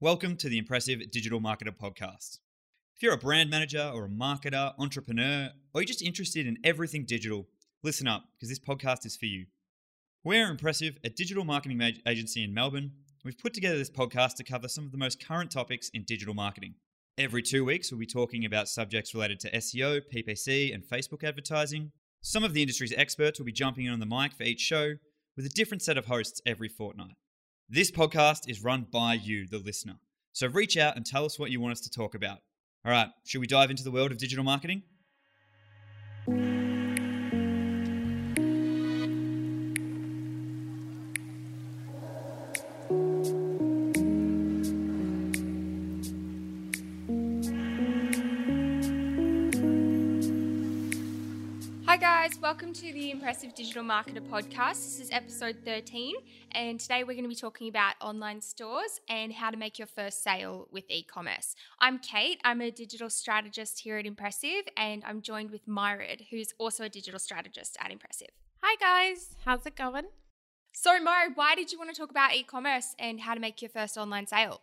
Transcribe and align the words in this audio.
Welcome 0.00 0.36
to 0.36 0.48
the 0.48 0.58
Impressive 0.58 1.10
Digital 1.10 1.40
Marketer 1.40 1.76
Podcast. 1.76 2.38
If 2.94 3.02
you're 3.02 3.14
a 3.14 3.18
brand 3.18 3.50
manager 3.50 3.90
or 3.92 4.04
a 4.04 4.08
marketer, 4.08 4.72
entrepreneur, 4.78 5.50
or 5.74 5.80
you're 5.80 5.88
just 5.88 6.02
interested 6.02 6.46
in 6.46 6.56
everything 6.62 7.04
digital, 7.04 7.48
listen 7.82 8.06
up 8.06 8.22
because 8.36 8.48
this 8.48 8.60
podcast 8.60 9.04
is 9.06 9.16
for 9.16 9.26
you. 9.26 9.46
We're 10.22 10.52
Impressive, 10.52 10.98
a 11.02 11.10
digital 11.10 11.44
marketing 11.44 11.82
agency 12.06 12.44
in 12.44 12.54
Melbourne. 12.54 12.92
We've 13.24 13.36
put 13.36 13.52
together 13.52 13.76
this 13.76 13.90
podcast 13.90 14.36
to 14.36 14.44
cover 14.44 14.68
some 14.68 14.84
of 14.84 14.92
the 14.92 14.98
most 14.98 15.26
current 15.26 15.50
topics 15.50 15.90
in 15.92 16.04
digital 16.04 16.32
marketing. 16.32 16.76
Every 17.18 17.42
two 17.42 17.64
weeks, 17.64 17.90
we'll 17.90 17.98
be 17.98 18.06
talking 18.06 18.44
about 18.44 18.68
subjects 18.68 19.14
related 19.14 19.40
to 19.40 19.50
SEO, 19.50 20.02
PPC, 20.14 20.72
and 20.72 20.84
Facebook 20.84 21.24
advertising. 21.24 21.90
Some 22.20 22.44
of 22.44 22.54
the 22.54 22.62
industry's 22.62 22.94
experts 22.96 23.40
will 23.40 23.46
be 23.46 23.52
jumping 23.52 23.86
in 23.86 23.92
on 23.92 23.98
the 23.98 24.06
mic 24.06 24.32
for 24.34 24.44
each 24.44 24.60
show 24.60 24.92
with 25.36 25.44
a 25.44 25.50
different 25.56 25.82
set 25.82 25.98
of 25.98 26.06
hosts 26.06 26.40
every 26.46 26.68
fortnight. 26.68 27.16
This 27.70 27.90
podcast 27.90 28.48
is 28.48 28.64
run 28.64 28.86
by 28.90 29.12
you, 29.12 29.46
the 29.46 29.58
listener. 29.58 29.96
So 30.32 30.46
reach 30.46 30.78
out 30.78 30.96
and 30.96 31.04
tell 31.04 31.26
us 31.26 31.38
what 31.38 31.50
you 31.50 31.60
want 31.60 31.72
us 31.72 31.82
to 31.82 31.90
talk 31.90 32.14
about. 32.14 32.38
All 32.82 32.90
right, 32.90 33.08
should 33.26 33.42
we 33.42 33.46
dive 33.46 33.68
into 33.68 33.84
the 33.84 33.90
world 33.90 34.10
of 34.10 34.16
digital 34.16 34.42
marketing? 34.42 34.84
Welcome 52.68 52.86
to 52.86 52.92
the 52.92 53.10
Impressive 53.10 53.54
Digital 53.54 53.82
Marketer 53.82 54.20
podcast. 54.20 54.74
This 54.74 55.00
is 55.00 55.08
episode 55.10 55.56
13, 55.64 56.16
and 56.52 56.78
today 56.78 57.02
we're 57.02 57.14
going 57.14 57.22
to 57.22 57.28
be 57.28 57.34
talking 57.34 57.66
about 57.66 57.94
online 57.98 58.42
stores 58.42 59.00
and 59.08 59.32
how 59.32 59.48
to 59.48 59.56
make 59.56 59.78
your 59.78 59.86
first 59.86 60.22
sale 60.22 60.68
with 60.70 60.84
e 60.90 61.02
commerce. 61.02 61.54
I'm 61.80 61.98
Kate, 61.98 62.38
I'm 62.44 62.60
a 62.60 62.70
digital 62.70 63.08
strategist 63.08 63.80
here 63.80 63.96
at 63.96 64.04
Impressive, 64.04 64.64
and 64.76 65.02
I'm 65.06 65.22
joined 65.22 65.50
with 65.50 65.66
Myrid, 65.66 66.26
who's 66.30 66.52
also 66.58 66.84
a 66.84 66.90
digital 66.90 67.18
strategist 67.18 67.78
at 67.80 67.90
Impressive. 67.90 68.28
Hi, 68.62 68.76
guys, 68.78 69.34
how's 69.46 69.64
it 69.64 69.74
going? 69.74 70.04
So, 70.74 70.90
Myrid, 70.90 71.36
why 71.36 71.54
did 71.54 71.72
you 71.72 71.78
want 71.78 71.94
to 71.94 71.98
talk 71.98 72.10
about 72.10 72.34
e 72.34 72.42
commerce 72.42 72.94
and 72.98 73.20
how 73.20 73.32
to 73.32 73.40
make 73.40 73.62
your 73.62 73.70
first 73.70 73.96
online 73.96 74.26
sale? 74.26 74.60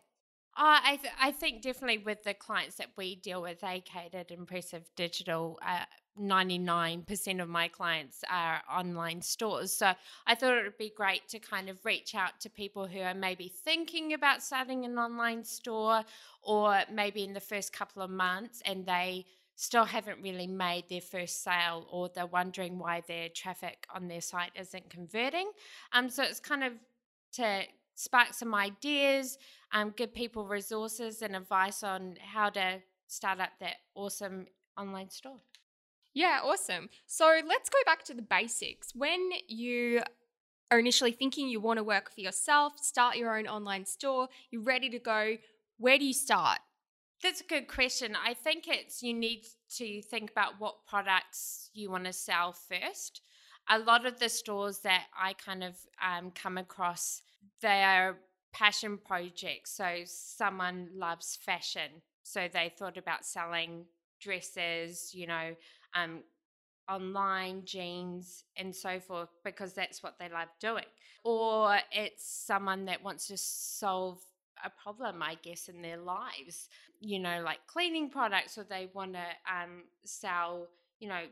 Uh, 0.56 0.80
I, 0.84 1.00
th- 1.02 1.14
I 1.20 1.32
think 1.32 1.64
definitely 1.64 1.98
with 1.98 2.24
the 2.24 2.36
clients 2.36 2.76
that 2.76 2.90
we 2.98 3.16
deal 3.16 3.42
with, 3.42 3.62
they 3.62 3.80
catered 3.80 4.30
impressive 4.30 4.84
digital. 4.96 5.58
Uh, 5.66 5.86
99% 6.20 7.42
of 7.42 7.50
my 7.50 7.68
clients 7.68 8.24
are 8.30 8.62
online 8.72 9.22
stores. 9.22 9.74
So 9.74 9.92
I 10.26 10.36
thought 10.36 10.58
it 10.58 10.64
would 10.64 10.78
be 10.78 10.94
great 10.96 11.28
to 11.30 11.40
kind 11.40 11.70
of 11.70 11.84
reach 11.86 12.16
out 12.16 12.40
to 12.42 12.50
people 12.50 12.88
who 12.88 13.02
are 13.02 13.14
maybe 13.14 13.50
thinking 13.50 14.14
about 14.14 14.42
starting 14.42 14.86
an 14.86 14.98
online 14.98 15.44
store 15.44 16.04
or 16.42 16.82
maybe 16.92 17.24
in 17.24 17.34
the 17.34 17.40
first 17.40 17.74
couple 17.74 18.02
of 18.02 18.10
months 18.10 18.62
and 18.66 18.86
they 18.86 19.26
still 19.56 19.86
haven't 19.86 20.22
really 20.22 20.48
made 20.48 20.84
their 20.90 21.02
first 21.02 21.44
sale 21.44 21.88
or 21.90 22.10
they're 22.10 22.26
wondering 22.26 22.78
why 22.78 23.02
their 23.08 23.30
traffic 23.30 23.86
on 23.94 24.08
their 24.08 24.22
site 24.22 24.52
isn't 24.56 24.90
converting. 24.90 25.50
Um, 25.94 26.10
so 26.10 26.24
it's 26.24 26.40
kind 26.40 26.64
of 26.64 26.74
to 27.34 27.64
spark 27.96 28.34
some 28.34 28.54
ideas, 28.54 29.38
um, 29.72 29.94
give 29.96 30.14
people 30.14 30.46
resources 30.46 31.22
and 31.22 31.36
advice 31.36 31.84
on 31.84 32.18
how 32.22 32.50
to 32.50 32.82
start 33.08 33.40
up 33.40 33.52
that 33.60 33.78
awesome 33.96 34.48
online 34.78 35.10
store. 35.10 35.40
Yeah, 36.16 36.40
awesome. 36.44 36.90
So 37.06 37.26
let's 37.46 37.70
go 37.70 37.78
back 37.86 38.04
to 38.06 38.14
the 38.14 38.22
basics. 38.22 38.94
When 38.96 39.32
you 39.50 40.02
are 40.72 40.80
initially 40.80 41.12
thinking 41.12 41.50
you 41.50 41.60
want 41.60 41.78
to 41.78 41.84
work 41.84 42.10
for 42.10 42.22
yourself, 42.22 42.80
start 42.80 43.18
your 43.18 43.38
own 43.38 43.48
online 43.48 43.86
store, 43.86 44.30
you're 44.50 44.64
ready 44.64 44.90
to 44.90 44.98
go, 44.98 45.36
where 45.78 46.00
do 46.00 46.06
you 46.06 46.14
start? 46.14 46.60
That's 47.22 47.42
a 47.42 47.46
good 47.46 47.68
question. 47.68 48.16
I 48.16 48.34
think 48.34 48.66
it's 48.68 49.04
you 49.04 49.14
need 49.14 49.46
to 49.76 50.02
think 50.04 50.32
about 50.32 50.54
what 50.58 50.86
products 50.88 51.70
you 51.74 51.92
want 51.92 52.06
to 52.06 52.14
sell 52.14 52.54
first. 52.54 53.22
A 53.70 53.80
lot 53.80 54.06
of 54.06 54.20
the 54.20 54.30
stores 54.30 54.80
that 54.80 55.06
I 55.20 55.34
kind 55.34 55.66
of 55.66 55.76
um, 56.02 56.32
come 56.32 56.58
across, 56.58 57.24
they 57.62 57.84
are 57.84 58.20
passion 58.54 59.00
projects. 59.06 59.72
So 59.76 60.04
someone 60.06 60.90
loves 60.96 61.38
fashion, 61.42 62.04
so 62.24 62.48
they 62.52 62.72
thought 62.78 62.98
about 62.98 63.26
selling 63.26 63.86
dresses, 64.22 65.12
you 65.14 65.28
know, 65.28 65.56
um, 65.96 66.20
online 66.90 67.64
jeans 67.66 68.44
and 68.58 68.76
so 68.76 69.00
forth 69.00 69.30
because 69.44 69.74
that's 69.74 70.04
what 70.04 70.20
they 70.20 70.30
love 70.30 70.50
doing. 70.60 70.86
Or 71.24 71.78
it's 71.92 72.26
someone 72.26 72.86
that 72.86 73.04
wants 73.04 73.28
to 73.28 73.38
solve 73.38 74.20
a 74.64 74.70
problem 74.82 75.22
i 75.22 75.36
guess 75.44 75.68
in 75.68 75.82
their 75.82 75.98
lives 75.98 76.70
you 77.02 77.20
know 77.20 77.42
like 77.44 77.60
cleaning 77.68 78.10
products 78.10 78.58
or 78.58 78.64
they 78.64 78.88
want 78.94 79.12
to 79.12 79.20
um, 79.54 79.84
sell 80.06 80.66
you 81.02 81.10
know 81.10 81.24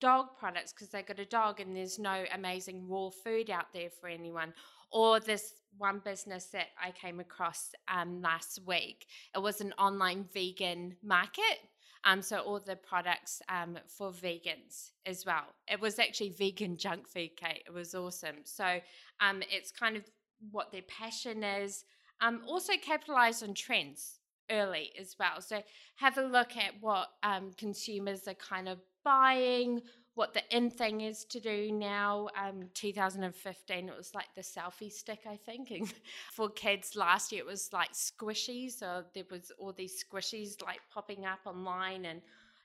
dog 0.00 0.26
products 0.38 0.72
because 0.72 0.88
they 0.88 1.02
got 1.02 1.18
a 1.18 1.24
dog 1.24 1.60
and 1.60 1.76
there's 1.76 1.98
no 1.98 2.24
amazing 2.34 2.86
raw 2.88 3.08
food 3.08 3.50
out 3.50 3.72
there 3.72 3.88
for 3.88 4.08
anyone. 4.08 4.52
Or 4.92 5.20
this 5.20 5.54
one 5.78 6.00
business 6.02 6.46
that 6.46 6.68
i 6.82 6.90
came 6.90 7.20
across 7.20 7.72
um, 7.88 8.22
last 8.22 8.60
week 8.64 9.06
it 9.34 9.38
was 9.38 9.60
an 9.60 9.74
online 9.78 10.24
vegan 10.32 10.96
market 11.02 11.58
um, 12.06 12.22
so 12.22 12.38
all 12.38 12.60
the 12.60 12.76
products 12.76 13.42
um, 13.48 13.76
for 13.88 14.12
vegans 14.12 14.92
as 15.04 15.26
well. 15.26 15.42
It 15.70 15.80
was 15.80 15.98
actually 15.98 16.30
vegan 16.30 16.76
junk 16.76 17.08
food, 17.08 17.30
Kate. 17.36 17.64
It 17.66 17.72
was 17.72 17.94
awesome. 17.94 18.36
So 18.44 18.78
um, 19.20 19.42
it's 19.50 19.72
kind 19.72 19.96
of 19.96 20.04
what 20.52 20.70
their 20.70 20.82
passion 20.82 21.42
is. 21.42 21.84
Um, 22.20 22.42
also 22.46 22.74
capitalize 22.80 23.42
on 23.42 23.54
trends 23.54 24.20
early 24.50 24.92
as 24.98 25.16
well. 25.18 25.40
So 25.40 25.62
have 25.96 26.16
a 26.16 26.22
look 26.22 26.56
at 26.56 26.74
what 26.80 27.08
um, 27.24 27.50
consumers 27.58 28.28
are 28.28 28.34
kind 28.34 28.68
of 28.68 28.78
buying, 29.04 29.82
what 30.16 30.32
the 30.32 30.42
in 30.50 30.70
thing 30.70 31.02
is 31.02 31.24
to 31.26 31.38
do 31.40 31.70
now. 31.70 32.28
Um, 32.42 32.70
2015, 32.74 33.88
it 33.88 33.96
was 33.96 34.14
like 34.14 34.28
the 34.34 34.40
selfie 34.40 34.90
stick, 34.90 35.20
I 35.30 35.36
think. 35.36 35.70
And 35.70 35.92
for 36.32 36.48
kids 36.48 36.96
last 36.96 37.30
year, 37.32 37.42
it 37.42 37.46
was 37.46 37.70
like 37.72 37.92
squishies. 37.92 38.72
So 38.72 39.04
there 39.14 39.24
was 39.30 39.52
all 39.58 39.74
these 39.74 40.02
squishies 40.02 40.60
like 40.62 40.80
popping 40.92 41.26
up 41.26 41.40
online 41.44 42.06
and 42.06 42.22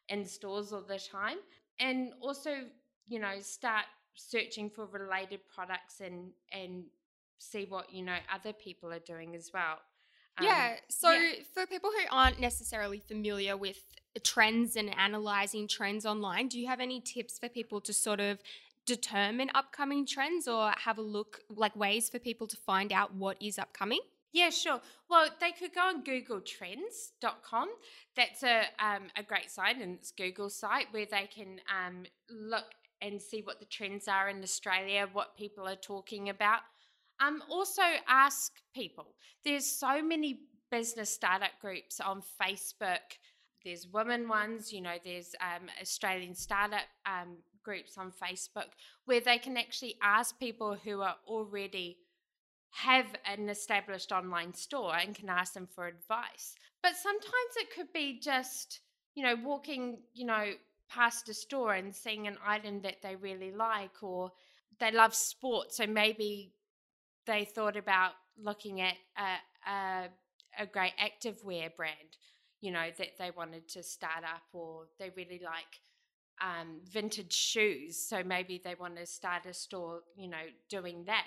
in 0.07 0.25
stores 0.25 0.71
all 0.71 0.81
the 0.81 0.97
time. 0.97 1.37
And 1.77 2.13
also, 2.21 2.51
you 3.05 3.19
know, 3.19 3.33
start 3.41 3.85
searching 4.15 4.69
for 4.69 4.85
related 4.85 5.41
products 5.53 5.99
and 5.99 6.31
and 6.53 6.85
see 7.37 7.65
what 7.67 7.93
you 7.93 8.03
know 8.03 8.17
other 8.33 8.53
people 8.53 8.93
are 8.93 8.99
doing 8.99 9.35
as 9.35 9.51
well. 9.53 9.77
Um, 10.37 10.45
yeah. 10.45 10.75
So 10.89 11.11
yeah. 11.11 11.33
for 11.53 11.65
people 11.65 11.89
who 11.89 12.15
aren't 12.15 12.39
necessarily 12.39 12.99
familiar 12.99 13.57
with 13.57 13.77
trends 14.23 14.75
and 14.75 14.95
analyzing 14.97 15.67
trends 15.67 16.05
online, 16.05 16.47
do 16.47 16.59
you 16.59 16.67
have 16.67 16.79
any 16.79 17.01
tips 17.01 17.39
for 17.39 17.49
people 17.49 17.81
to 17.81 17.93
sort 17.93 18.19
of 18.19 18.39
determine 18.85 19.49
upcoming 19.53 20.05
trends 20.05 20.47
or 20.47 20.71
have 20.77 20.97
a 20.97 21.01
look 21.01 21.41
like 21.49 21.75
ways 21.75 22.09
for 22.09 22.19
people 22.19 22.47
to 22.47 22.57
find 22.57 22.91
out 22.91 23.13
what 23.13 23.37
is 23.41 23.59
upcoming? 23.59 23.99
Yeah, 24.33 24.49
sure. 24.49 24.79
Well, 25.09 25.27
they 25.41 25.51
could 25.51 25.73
go 25.73 25.81
on 25.81 26.03
googletrends.com. 26.03 27.69
That's 28.15 28.43
a, 28.43 28.63
um, 28.79 29.03
a 29.17 29.23
great 29.23 29.51
site, 29.51 29.77
and 29.77 29.95
it's 29.95 30.11
Google's 30.11 30.55
site 30.55 30.87
where 30.91 31.05
they 31.05 31.27
can 31.33 31.59
um, 31.69 32.03
look 32.29 32.65
and 33.01 33.21
see 33.21 33.41
what 33.41 33.59
the 33.59 33.65
trends 33.65 34.07
are 34.07 34.29
in 34.29 34.41
Australia, 34.41 35.09
what 35.11 35.35
people 35.35 35.67
are 35.67 35.75
talking 35.75 36.29
about. 36.29 36.61
Um, 37.21 37.43
also, 37.49 37.83
ask 38.07 38.51
people. 38.73 39.15
There's 39.45 39.65
so 39.65 40.01
many 40.01 40.39
business 40.71 41.13
startup 41.13 41.51
groups 41.61 41.99
on 41.99 42.23
Facebook. 42.41 43.17
There's 43.63 43.87
women 43.87 44.27
ones, 44.27 44.73
you 44.73 44.81
know, 44.81 44.95
there's 45.03 45.35
um, 45.39 45.67
Australian 45.79 46.33
startup 46.33 46.87
um, 47.05 47.37
groups 47.63 47.97
on 47.97 48.11
Facebook 48.11 48.69
where 49.05 49.21
they 49.21 49.37
can 49.37 49.55
actually 49.55 49.95
ask 50.01 50.39
people 50.39 50.75
who 50.83 51.01
are 51.01 51.15
already 51.27 51.97
have 52.71 53.05
an 53.25 53.49
established 53.49 54.11
online 54.11 54.53
store 54.53 54.95
and 54.95 55.13
can 55.13 55.29
ask 55.29 55.53
them 55.53 55.67
for 55.67 55.85
advice. 55.87 56.55
But 56.81 56.95
sometimes 56.95 57.53
it 57.57 57.67
could 57.75 57.91
be 57.93 58.19
just, 58.19 58.79
you 59.13 59.23
know, 59.23 59.35
walking, 59.43 59.99
you 60.13 60.25
know, 60.25 60.53
past 60.89 61.29
a 61.29 61.33
store 61.33 61.73
and 61.73 61.93
seeing 61.93 62.27
an 62.27 62.37
item 62.45 62.81
that 62.81 63.01
they 63.03 63.15
really 63.15 63.51
like 63.51 64.01
or 64.01 64.31
they 64.79 64.91
love 64.91 65.13
sport. 65.13 65.73
So 65.73 65.85
maybe 65.85 66.53
they 67.25 67.45
thought 67.45 67.77
about 67.77 68.11
looking 68.37 68.81
at 68.81 68.95
a, 69.17 69.69
a, 69.71 70.07
a 70.59 70.65
great 70.65 70.93
activewear 70.97 71.75
brand, 71.75 72.17
you 72.61 72.71
know, 72.71 72.87
that 72.97 73.17
they 73.17 73.31
wanted 73.35 73.67
to 73.69 73.83
start 73.83 74.23
up, 74.23 74.43
or 74.53 74.85
they 74.99 75.11
really 75.15 75.41
like 75.43 75.81
um, 76.41 76.79
vintage 76.91 77.33
shoes. 77.33 77.97
So 77.97 78.23
maybe 78.23 78.61
they 78.63 78.75
want 78.79 78.97
to 78.97 79.05
start 79.05 79.45
a 79.45 79.53
store, 79.53 80.01
you 80.15 80.27
know, 80.27 80.37
doing 80.69 81.05
that. 81.05 81.25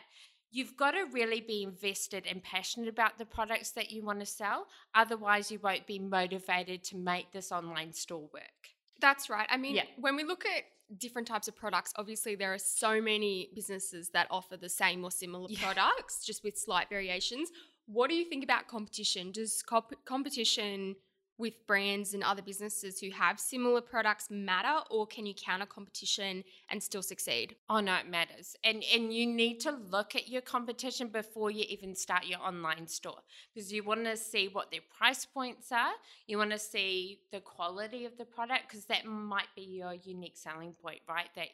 You've 0.51 0.77
got 0.77 0.93
to 0.93 1.05
really 1.13 1.41
be 1.41 1.65
invested 1.65 2.27
and 2.31 2.43
passionate 2.43 2.89
about 2.89 3.19
the 3.19 3.25
products 3.25 3.73
that 3.73 3.91
you 3.91 4.05
want 4.05 4.21
to 4.21 4.27
sell. 4.27 4.67
Otherwise, 4.95 5.51
you 5.51 5.59
won't 5.61 5.87
be 5.87 5.99
motivated 5.99 6.85
to 6.85 6.97
make 6.97 7.33
this 7.33 7.51
online 7.51 7.93
store 7.93 8.29
work. 8.33 8.74
That's 9.01 9.29
right. 9.29 9.47
I 9.51 9.57
mean, 9.57 9.77
yeah. 9.77 9.85
when 9.99 10.17
we 10.17 10.25
look 10.25 10.45
at 10.47 10.65
different 10.99 11.27
types 11.27 11.49
of 11.49 11.57
products. 11.57 11.93
Obviously, 11.97 12.35
there 12.35 12.53
are 12.53 12.59
so 12.59 13.01
many 13.01 13.51
businesses 13.55 14.11
that 14.11 14.27
offer 14.31 14.57
the 14.57 14.69
same 14.69 15.05
or 15.05 15.11
similar 15.11 15.47
yeah. 15.51 15.59
products, 15.61 16.25
just 16.25 16.45
with 16.45 16.59
slight 16.59 16.89
variations. 16.89 17.51
What 17.87 18.11
do 18.11 18.17
you 18.17 18.25
think 18.25 18.45
about 18.45 18.69
competition? 18.69 19.33
Does 19.33 19.63
comp- 19.63 20.05
competition 20.05 20.97
with 21.39 21.55
brands 21.67 22.15
and 22.15 22.23
other 22.23 22.43
businesses 22.43 23.01
who 23.01 23.11
have 23.11 23.41
similar 23.41 23.81
products 23.81 24.29
matter 24.31 24.85
or 24.91 25.07
can 25.07 25.27
you 25.27 25.35
counter 25.35 25.67
competition 25.67 26.45
and 26.71 26.83
still 26.83 27.03
succeed? 27.03 27.57
Oh 27.69 27.81
no, 27.81 27.97
it 27.97 28.09
matters. 28.09 28.57
And 28.63 28.85
and 28.95 29.13
you 29.13 29.27
need 29.27 29.61
to 29.61 29.73
look 29.73 30.15
at 30.15 30.29
your 30.29 30.43
competition 30.43 31.09
before 31.09 31.51
you 31.51 31.65
even 31.69 31.95
start 31.95 32.27
your 32.27 32.41
online 32.41 32.87
store 32.87 33.19
because 33.53 33.73
you 33.73 33.83
want 33.83 34.05
to 34.05 34.17
see 34.17 34.49
what 34.49 34.71
their 34.71 34.81
price 34.97 35.25
points 35.25 35.73
are. 35.73 35.93
You 36.27 36.39
want 36.39 36.53
to 36.53 36.59
see 36.59 37.21
the 37.33 37.41
quality 37.41 38.05
of 38.05 38.17
the 38.17 38.25
product 38.25 38.69
because 38.69 38.85
that 38.87 39.05
might 39.05 39.49
be 39.57 39.63
your 39.63 39.95
unique 39.95 40.37
selling 40.37 40.73
point, 40.73 41.01
right? 41.09 41.29
That 41.35 41.49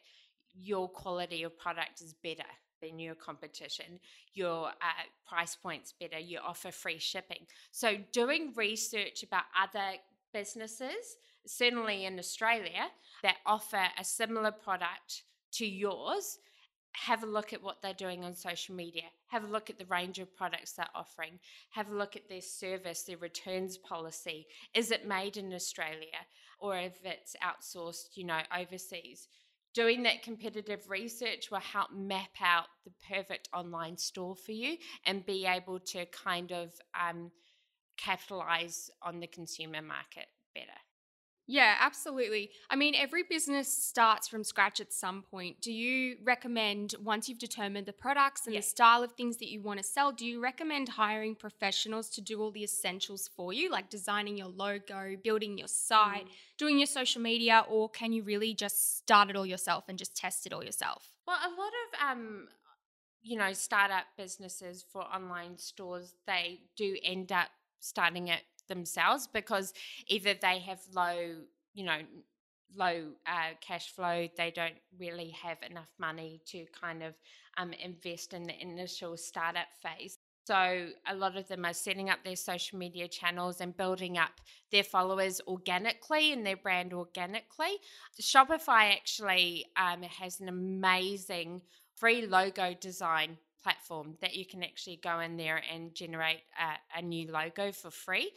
your 0.53 0.89
quality 0.89 1.43
of 1.43 1.57
product 1.57 2.01
is 2.01 2.13
better 2.13 2.43
than 2.81 2.99
your 2.99 3.15
competition. 3.15 3.99
Your 4.33 4.67
uh, 4.67 5.03
price 5.27 5.55
point's 5.55 5.93
better. 5.99 6.19
You 6.19 6.39
offer 6.45 6.71
free 6.71 6.99
shipping. 6.99 7.45
So, 7.71 7.97
doing 8.11 8.53
research 8.55 9.23
about 9.23 9.43
other 9.59 9.97
businesses, 10.33 11.17
certainly 11.45 12.05
in 12.05 12.19
Australia, 12.19 12.87
that 13.23 13.37
offer 13.45 13.83
a 13.97 14.03
similar 14.03 14.51
product 14.51 15.23
to 15.53 15.65
yours. 15.65 16.39
Have 16.93 17.23
a 17.23 17.27
look 17.27 17.53
at 17.53 17.63
what 17.63 17.81
they're 17.81 17.93
doing 17.93 18.25
on 18.25 18.35
social 18.35 18.75
media. 18.75 19.03
Have 19.27 19.45
a 19.45 19.47
look 19.47 19.69
at 19.69 19.79
the 19.79 19.85
range 19.85 20.19
of 20.19 20.35
products 20.35 20.73
they're 20.73 20.87
offering. 20.93 21.39
Have 21.69 21.89
a 21.89 21.95
look 21.95 22.17
at 22.17 22.27
their 22.27 22.41
service, 22.41 23.03
their 23.03 23.17
returns 23.17 23.77
policy. 23.77 24.45
Is 24.73 24.91
it 24.91 25.07
made 25.07 25.37
in 25.37 25.53
Australia 25.53 26.27
or 26.59 26.77
if 26.77 26.99
it's 27.05 27.35
outsourced, 27.41 28.15
you 28.15 28.25
know, 28.25 28.41
overseas? 28.57 29.29
Doing 29.73 30.03
that 30.03 30.23
competitive 30.23 30.89
research 30.89 31.49
will 31.51 31.59
help 31.59 31.91
map 31.91 32.31
out 32.41 32.65
the 32.85 32.91
perfect 33.07 33.49
online 33.53 33.97
store 33.97 34.35
for 34.35 34.51
you 34.51 34.77
and 35.05 35.25
be 35.25 35.45
able 35.45 35.79
to 35.79 36.05
kind 36.07 36.51
of 36.51 36.71
um, 36.99 37.31
capitalize 37.97 38.89
on 39.01 39.19
the 39.19 39.27
consumer 39.27 39.81
market 39.81 40.27
better. 40.53 40.67
Yeah, 41.47 41.75
absolutely. 41.79 42.51
I 42.69 42.75
mean, 42.75 42.93
every 42.95 43.23
business 43.23 43.67
starts 43.67 44.27
from 44.27 44.43
scratch 44.43 44.79
at 44.79 44.93
some 44.93 45.21
point. 45.21 45.59
Do 45.59 45.73
you 45.73 46.17
recommend, 46.23 46.95
once 47.03 47.27
you've 47.27 47.39
determined 47.39 47.87
the 47.87 47.93
products 47.93 48.47
and 48.47 48.55
the 48.55 48.61
style 48.61 49.03
of 49.03 49.11
things 49.13 49.37
that 49.37 49.51
you 49.51 49.61
want 49.61 49.79
to 49.79 49.83
sell, 49.83 50.11
do 50.11 50.25
you 50.25 50.41
recommend 50.41 50.89
hiring 50.89 51.35
professionals 51.35 52.09
to 52.11 52.21
do 52.21 52.41
all 52.41 52.51
the 52.51 52.63
essentials 52.63 53.29
for 53.35 53.51
you, 53.51 53.69
like 53.69 53.89
designing 53.89 54.37
your 54.37 54.47
logo, 54.47 55.15
building 55.23 55.57
your 55.57 55.67
site, 55.67 56.25
mm. 56.25 56.31
doing 56.57 56.77
your 56.77 56.87
social 56.87 57.21
media, 57.21 57.65
or 57.69 57.89
can 57.89 58.13
you 58.13 58.23
really 58.23 58.53
just 58.53 58.97
start 58.99 59.29
it 59.29 59.35
all 59.35 59.45
yourself 59.45 59.85
and 59.89 59.97
just 59.97 60.15
test 60.15 60.45
it 60.45 60.53
all 60.53 60.63
yourself? 60.63 61.09
Well, 61.27 61.37
a 61.37 61.49
lot 61.49 61.71
of 61.83 62.11
um, 62.11 62.47
you 63.23 63.37
know, 63.37 63.53
startup 63.53 64.05
businesses 64.17 64.85
for 64.91 65.01
online 65.01 65.57
stores, 65.57 66.15
they 66.25 66.61
do 66.75 66.97
end 67.03 67.31
up 67.31 67.49
starting 67.79 68.27
it 68.27 68.41
themselves 68.73 69.27
because 69.27 69.73
either 70.07 70.33
they 70.33 70.59
have 70.59 70.79
low, 70.95 71.35
you 71.73 71.85
know, 71.85 71.99
low 72.75 73.11
uh, 73.27 73.53
cash 73.59 73.93
flow, 73.93 74.27
they 74.37 74.51
don't 74.51 74.79
really 74.97 75.29
have 75.29 75.57
enough 75.69 75.89
money 75.99 76.41
to 76.45 76.65
kind 76.79 77.03
of 77.03 77.13
um, 77.57 77.73
invest 77.73 78.33
in 78.33 78.43
the 78.43 78.61
initial 78.61 79.17
startup 79.17 79.67
phase. 79.81 80.17
So 80.45 80.87
a 81.07 81.15
lot 81.15 81.37
of 81.37 81.47
them 81.47 81.65
are 81.65 81.73
setting 81.73 82.09
up 82.09 82.19
their 82.23 82.35
social 82.35 82.79
media 82.79 83.07
channels 83.07 83.61
and 83.61 83.77
building 83.77 84.17
up 84.17 84.31
their 84.71 84.83
followers 84.83 85.39
organically 85.47 86.33
and 86.33 86.45
their 86.45 86.57
brand 86.57 86.93
organically. 86.93 87.77
Shopify 88.19 88.91
actually 88.91 89.65
um, 89.77 90.01
has 90.03 90.39
an 90.39 90.49
amazing 90.49 91.61
free 91.95 92.25
logo 92.25 92.73
design 92.79 93.37
platform 93.61 94.17
that 94.21 94.35
you 94.35 94.45
can 94.45 94.63
actually 94.63 94.99
go 95.03 95.19
in 95.19 95.37
there 95.37 95.61
and 95.71 95.93
generate 95.93 96.41
a, 96.59 96.99
a 96.99 97.01
new 97.01 97.31
logo 97.31 97.71
for 97.71 97.91
free. 97.91 98.31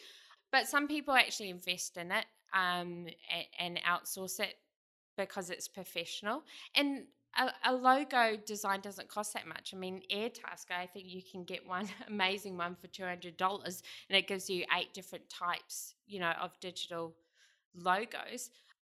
But 0.54 0.68
some 0.68 0.86
people 0.86 1.14
actually 1.14 1.50
invest 1.50 1.96
in 1.96 2.12
it 2.12 2.26
um, 2.52 3.08
and, 3.28 3.46
and 3.58 3.80
outsource 3.84 4.38
it 4.38 4.54
because 5.16 5.50
it's 5.50 5.66
professional. 5.66 6.44
And 6.76 7.06
a, 7.36 7.50
a, 7.64 7.74
logo 7.74 8.36
design 8.46 8.80
doesn't 8.80 9.08
cost 9.08 9.34
that 9.34 9.48
much. 9.48 9.74
I 9.74 9.76
mean, 9.76 10.02
Airtasker, 10.14 10.78
I 10.78 10.86
think 10.86 11.06
you 11.08 11.22
can 11.28 11.42
get 11.42 11.66
one 11.66 11.88
amazing 12.08 12.56
one 12.56 12.76
for 12.76 12.86
two 12.86 13.02
hundred 13.02 13.36
dollars, 13.36 13.82
and 14.08 14.16
it 14.16 14.28
gives 14.28 14.48
you 14.48 14.64
eight 14.78 14.94
different 14.94 15.28
types, 15.28 15.96
you 16.06 16.20
know, 16.20 16.32
of 16.40 16.52
digital 16.60 17.16
logos. 17.74 18.50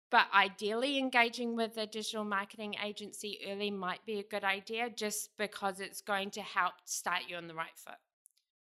But 0.10 0.26
ideally, 0.34 0.98
engaging 0.98 1.56
with 1.56 1.78
a 1.78 1.86
digital 1.86 2.24
marketing 2.24 2.74
agency 2.84 3.38
early 3.48 3.70
might 3.70 4.04
be 4.04 4.18
a 4.18 4.24
good 4.24 4.44
idea, 4.44 4.90
just 4.90 5.38
because 5.38 5.80
it's 5.80 6.02
going 6.02 6.32
to 6.32 6.42
help 6.42 6.74
start 6.86 7.22
you 7.28 7.36
on 7.36 7.48
the 7.48 7.54
right 7.54 7.78
foot. 7.78 8.00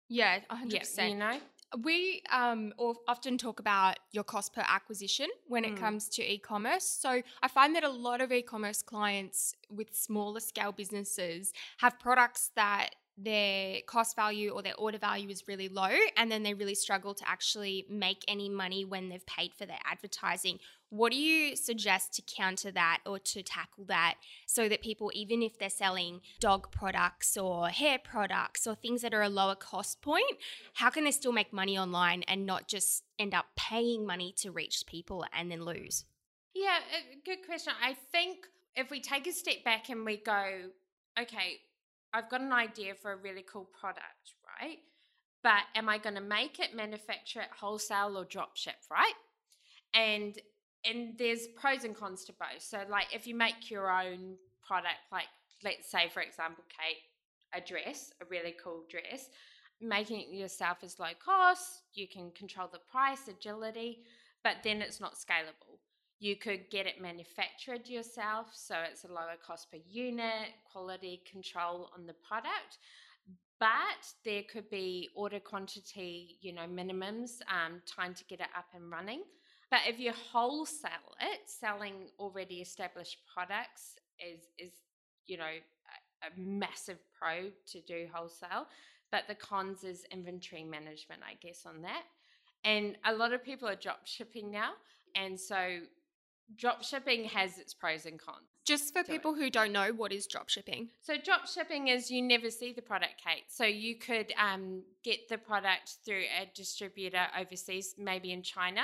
Yeah, 0.08 0.38
hundred 0.48 0.80
percent. 0.80 1.10
You 1.10 1.18
know, 1.18 1.38
we 1.82 2.22
um, 2.30 2.72
often 2.78 3.38
talk 3.38 3.60
about 3.60 3.98
your 4.12 4.24
cost 4.24 4.54
per 4.54 4.62
acquisition 4.66 5.28
when 5.48 5.64
it 5.64 5.74
mm. 5.74 5.78
comes 5.78 6.08
to 6.10 6.22
e 6.22 6.38
commerce. 6.38 6.84
So 6.84 7.22
I 7.42 7.48
find 7.48 7.74
that 7.76 7.84
a 7.84 7.88
lot 7.88 8.20
of 8.20 8.32
e 8.32 8.42
commerce 8.42 8.82
clients 8.82 9.54
with 9.70 9.94
smaller 9.94 10.40
scale 10.40 10.72
businesses 10.72 11.52
have 11.78 11.98
products 11.98 12.50
that 12.56 12.90
their 13.16 13.80
cost 13.86 14.16
value 14.16 14.50
or 14.50 14.62
their 14.62 14.74
order 14.76 14.98
value 14.98 15.28
is 15.28 15.46
really 15.46 15.68
low 15.68 15.96
and 16.16 16.30
then 16.30 16.42
they 16.42 16.54
really 16.54 16.74
struggle 16.74 17.14
to 17.14 17.28
actually 17.28 17.86
make 17.88 18.24
any 18.26 18.48
money 18.48 18.84
when 18.84 19.08
they've 19.08 19.26
paid 19.26 19.52
for 19.54 19.66
their 19.66 19.78
advertising. 19.84 20.58
What 20.90 21.12
do 21.12 21.18
you 21.18 21.56
suggest 21.56 22.14
to 22.14 22.22
counter 22.22 22.70
that 22.72 23.00
or 23.06 23.18
to 23.18 23.42
tackle 23.42 23.84
that 23.86 24.14
so 24.46 24.68
that 24.68 24.82
people, 24.82 25.10
even 25.14 25.42
if 25.42 25.58
they're 25.58 25.70
selling 25.70 26.20
dog 26.40 26.70
products 26.70 27.36
or 27.36 27.68
hair 27.68 27.98
products 28.02 28.66
or 28.66 28.74
things 28.74 29.02
that 29.02 29.14
are 29.14 29.22
a 29.22 29.28
lower 29.28 29.56
cost 29.56 30.02
point, 30.02 30.38
how 30.74 30.90
can 30.90 31.04
they 31.04 31.10
still 31.10 31.32
make 31.32 31.52
money 31.52 31.78
online 31.78 32.22
and 32.24 32.46
not 32.46 32.68
just 32.68 33.04
end 33.18 33.34
up 33.34 33.46
paying 33.56 34.06
money 34.06 34.32
to 34.38 34.50
reach 34.50 34.84
people 34.86 35.24
and 35.32 35.50
then 35.50 35.64
lose? 35.64 36.04
Yeah, 36.54 36.78
uh, 36.92 37.16
good 37.24 37.44
question. 37.46 37.72
I 37.82 37.96
think 38.12 38.46
if 38.76 38.90
we 38.90 39.00
take 39.00 39.26
a 39.26 39.32
step 39.32 39.64
back 39.64 39.88
and 39.88 40.04
we 40.04 40.16
go, 40.16 40.70
okay, 41.20 41.58
I've 42.14 42.30
got 42.30 42.40
an 42.40 42.52
idea 42.52 42.94
for 42.94 43.12
a 43.12 43.16
really 43.16 43.44
cool 43.46 43.68
product, 43.78 44.34
right? 44.60 44.78
But 45.42 45.64
am 45.74 45.88
I 45.88 45.98
going 45.98 46.14
to 46.14 46.22
make 46.22 46.60
it, 46.60 46.74
manufacture 46.74 47.40
it, 47.40 47.48
wholesale, 47.58 48.16
or 48.16 48.24
drop 48.24 48.56
ship, 48.56 48.76
right? 48.90 49.12
And 49.92 50.38
and 50.86 51.18
there's 51.18 51.46
pros 51.56 51.84
and 51.84 51.96
cons 51.96 52.24
to 52.26 52.32
both. 52.32 52.62
So 52.62 52.78
like 52.88 53.06
if 53.12 53.26
you 53.26 53.34
make 53.34 53.70
your 53.70 53.90
own 53.90 54.36
product, 54.66 55.00
like 55.10 55.26
let's 55.64 55.90
say 55.90 56.08
for 56.12 56.20
example, 56.20 56.64
Kate, 56.68 57.02
a 57.52 57.66
dress, 57.66 58.12
a 58.22 58.24
really 58.30 58.54
cool 58.62 58.84
dress, 58.88 59.28
making 59.80 60.20
it 60.20 60.28
yourself 60.34 60.84
is 60.84 60.98
low 60.98 61.14
cost. 61.24 61.82
You 61.94 62.06
can 62.06 62.30
control 62.32 62.68
the 62.72 62.80
price, 62.90 63.28
agility, 63.28 64.02
but 64.42 64.56
then 64.62 64.82
it's 64.82 65.00
not 65.00 65.14
scalable. 65.14 65.78
You 66.20 66.36
could 66.36 66.70
get 66.70 66.86
it 66.86 67.00
manufactured 67.00 67.88
yourself, 67.88 68.48
so 68.54 68.76
it's 68.90 69.04
a 69.04 69.08
lower 69.08 69.36
cost 69.44 69.70
per 69.70 69.78
unit, 69.86 70.48
quality 70.70 71.22
control 71.30 71.90
on 71.96 72.06
the 72.06 72.14
product. 72.14 72.78
But 73.60 74.12
there 74.24 74.42
could 74.50 74.68
be 74.70 75.10
order 75.14 75.40
quantity, 75.40 76.38
you 76.40 76.52
know, 76.52 76.66
minimums, 76.66 77.40
um, 77.48 77.82
time 77.86 78.14
to 78.14 78.24
get 78.24 78.40
it 78.40 78.48
up 78.56 78.66
and 78.74 78.90
running. 78.90 79.22
But 79.70 79.80
if 79.88 79.98
you 79.98 80.12
wholesale 80.12 81.14
it, 81.20 81.40
selling 81.46 82.10
already 82.18 82.60
established 82.60 83.18
products 83.32 83.96
is 84.20 84.42
is 84.58 84.72
you 85.26 85.36
know 85.36 85.44
a, 85.44 86.26
a 86.26 86.30
massive 86.36 86.98
pro 87.18 87.50
to 87.72 87.80
do 87.82 88.06
wholesale. 88.12 88.66
But 89.10 89.24
the 89.28 89.34
cons 89.34 89.84
is 89.84 90.04
inventory 90.10 90.64
management, 90.64 91.22
I 91.22 91.34
guess, 91.40 91.66
on 91.66 91.82
that. 91.82 92.02
And 92.64 92.96
a 93.04 93.14
lot 93.14 93.32
of 93.32 93.44
people 93.44 93.68
are 93.68 93.76
drop 93.76 94.06
shipping 94.06 94.50
now. 94.50 94.72
And 95.14 95.38
so 95.38 95.80
drop 96.56 96.82
shipping 96.82 97.24
has 97.24 97.58
its 97.58 97.74
pros 97.74 98.06
and 98.06 98.18
cons. 98.18 98.46
Just 98.64 98.94
for 98.94 99.04
people 99.04 99.34
it. 99.34 99.38
who 99.38 99.50
don't 99.50 99.72
know, 99.72 99.92
what 99.92 100.12
is 100.12 100.26
drop 100.26 100.48
shipping? 100.48 100.88
So 101.02 101.16
drop 101.22 101.46
shipping 101.46 101.88
is 101.88 102.10
you 102.10 102.22
never 102.22 102.50
see 102.50 102.72
the 102.72 102.82
product, 102.82 103.14
Kate. 103.22 103.44
So 103.48 103.64
you 103.64 103.96
could 103.96 104.32
um, 104.38 104.82
get 105.02 105.28
the 105.28 105.38
product 105.38 105.96
through 106.04 106.24
a 106.40 106.50
distributor 106.54 107.26
overseas, 107.38 107.94
maybe 107.98 108.32
in 108.32 108.42
China. 108.42 108.82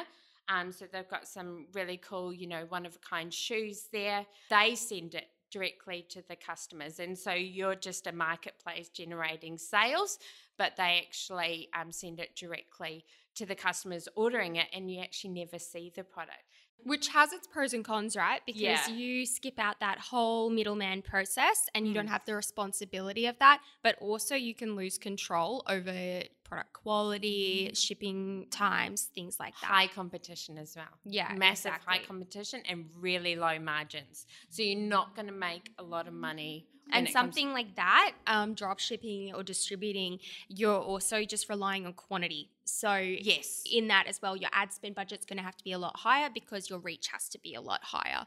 Um, 0.49 0.73
so 0.73 0.87
they've 0.93 1.09
got 1.09 1.29
some 1.29 1.67
really 1.73 1.97
cool, 1.97 2.33
you 2.33 2.47
know, 2.47 2.67
one 2.69 2.85
of 2.85 2.97
a 2.97 2.99
kind 2.99 3.33
shoes 3.33 3.88
there. 3.93 4.26
They 4.50 4.75
send 4.75 5.14
it 5.14 5.29
directly 5.50 6.05
to 6.11 6.23
the 6.29 6.37
customers. 6.37 7.00
And 7.00 7.17
so 7.17 7.33
you're 7.33 7.75
just 7.75 8.07
a 8.07 8.12
marketplace 8.12 8.88
generating 8.88 9.59
sales, 9.59 10.19
but 10.59 10.73
they 10.76 11.02
actually 11.07 11.69
um, 11.79 11.93
send 11.93 12.21
it 12.21 12.37
directly 12.37 13.05
to 13.37 13.47
the 13.47 13.55
customers 13.55 14.09
ordering 14.17 14.57
it, 14.57 14.67
and 14.73 14.90
you 14.90 15.00
actually 15.00 15.31
never 15.31 15.59
see 15.59 15.93
the 15.95 16.05
product. 16.05 16.43
Which 16.84 17.08
has 17.08 17.32
its 17.32 17.46
pros 17.46 17.72
and 17.72 17.84
cons, 17.84 18.16
right? 18.16 18.40
Because 18.46 18.60
yeah. 18.60 18.88
you 18.88 19.26
skip 19.26 19.58
out 19.58 19.80
that 19.80 19.99
whole 19.99 20.50
middleman 20.50 21.02
process 21.02 21.66
and 21.75 21.87
you 21.87 21.92
mm. 21.92 21.96
don't 21.96 22.08
have 22.08 22.25
the 22.25 22.34
responsibility 22.34 23.26
of 23.26 23.38
that, 23.38 23.60
but 23.82 23.96
also 24.00 24.34
you 24.34 24.54
can 24.54 24.76
lose 24.76 24.99
control 24.99 25.62
over 25.68 26.22
product 26.50 26.73
quality, 26.73 27.71
mm. 27.71 27.78
shipping 27.78 28.47
times, 28.50 29.09
things 29.14 29.38
like 29.38 29.54
that. 29.61 29.66
High 29.66 29.87
competition 29.87 30.59
as 30.59 30.75
well. 30.76 30.85
Yeah. 31.04 31.33
Massive 31.37 31.73
exactly. 31.73 31.99
high 31.99 32.04
competition 32.04 32.62
and 32.69 32.87
really 32.99 33.37
low 33.37 33.59
margins. 33.59 34.26
So 34.50 34.62
you're 34.62 34.78
not 34.78 35.14
going 35.14 35.28
to 35.28 35.33
make 35.33 35.71
a 35.78 35.83
lot 35.83 36.09
of 36.09 36.12
money 36.12 36.66
And 36.92 37.07
comes- 37.07 37.12
something 37.12 37.52
like 37.52 37.76
that, 37.76 38.12
um, 38.26 38.54
drop 38.54 38.80
shipping 38.80 39.33
or 39.33 39.45
distributing, 39.45 40.19
you're 40.49 40.80
also 40.80 41.25
just 41.25 41.49
relying 41.49 41.87
on 41.87 41.92
quantity. 41.92 42.50
So 42.64 42.95
yes, 42.97 43.62
in 43.71 43.87
that 43.88 44.07
as 44.09 44.21
well, 44.21 44.37
your 44.37 44.50
ad 44.52 44.73
spend 44.73 44.97
budget's 44.97 45.25
going 45.25 45.38
to 45.38 45.45
have 45.45 45.57
to 45.57 45.64
be 45.64 45.73
a 45.73 45.78
lot 45.78 45.97
higher 46.00 46.28
because 46.33 46.69
your 46.69 46.80
reach 46.80 47.09
has 47.09 47.28
to 47.28 47.38
be 47.38 47.54
a 47.54 47.61
lot 47.61 47.80
higher. 47.85 48.26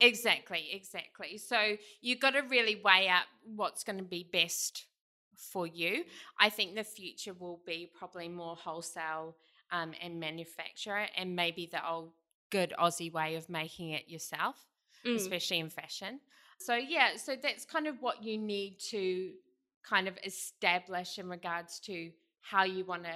Exactly, 0.00 0.68
exactly. 0.72 1.36
So 1.38 1.76
you've 2.00 2.20
got 2.20 2.30
to 2.30 2.40
really 2.40 2.80
weigh 2.82 3.08
up 3.08 3.24
what's 3.44 3.84
going 3.84 3.98
to 3.98 4.04
be 4.04 4.26
best 4.30 4.86
for 5.38 5.66
you. 5.66 6.04
I 6.38 6.50
think 6.50 6.74
the 6.74 6.84
future 6.84 7.32
will 7.32 7.60
be 7.66 7.90
probably 7.98 8.28
more 8.28 8.56
wholesale 8.56 9.36
um, 9.70 9.92
and 10.02 10.18
manufacturer, 10.18 11.06
and 11.16 11.34
maybe 11.36 11.68
the 11.70 11.86
old 11.88 12.10
good 12.50 12.72
Aussie 12.78 13.12
way 13.12 13.36
of 13.36 13.48
making 13.48 13.90
it 13.90 14.08
yourself, 14.08 14.56
Mm. 15.04 15.14
especially 15.14 15.60
in 15.60 15.70
fashion. 15.70 16.20
So 16.58 16.74
yeah, 16.74 17.16
so 17.16 17.36
that's 17.40 17.64
kind 17.64 17.86
of 17.86 18.02
what 18.02 18.24
you 18.24 18.36
need 18.36 18.80
to 18.90 19.32
kind 19.84 20.08
of 20.08 20.18
establish 20.24 21.18
in 21.18 21.28
regards 21.28 21.78
to 21.80 22.10
how 22.40 22.64
you 22.64 22.84
want 22.84 23.04
to 23.04 23.14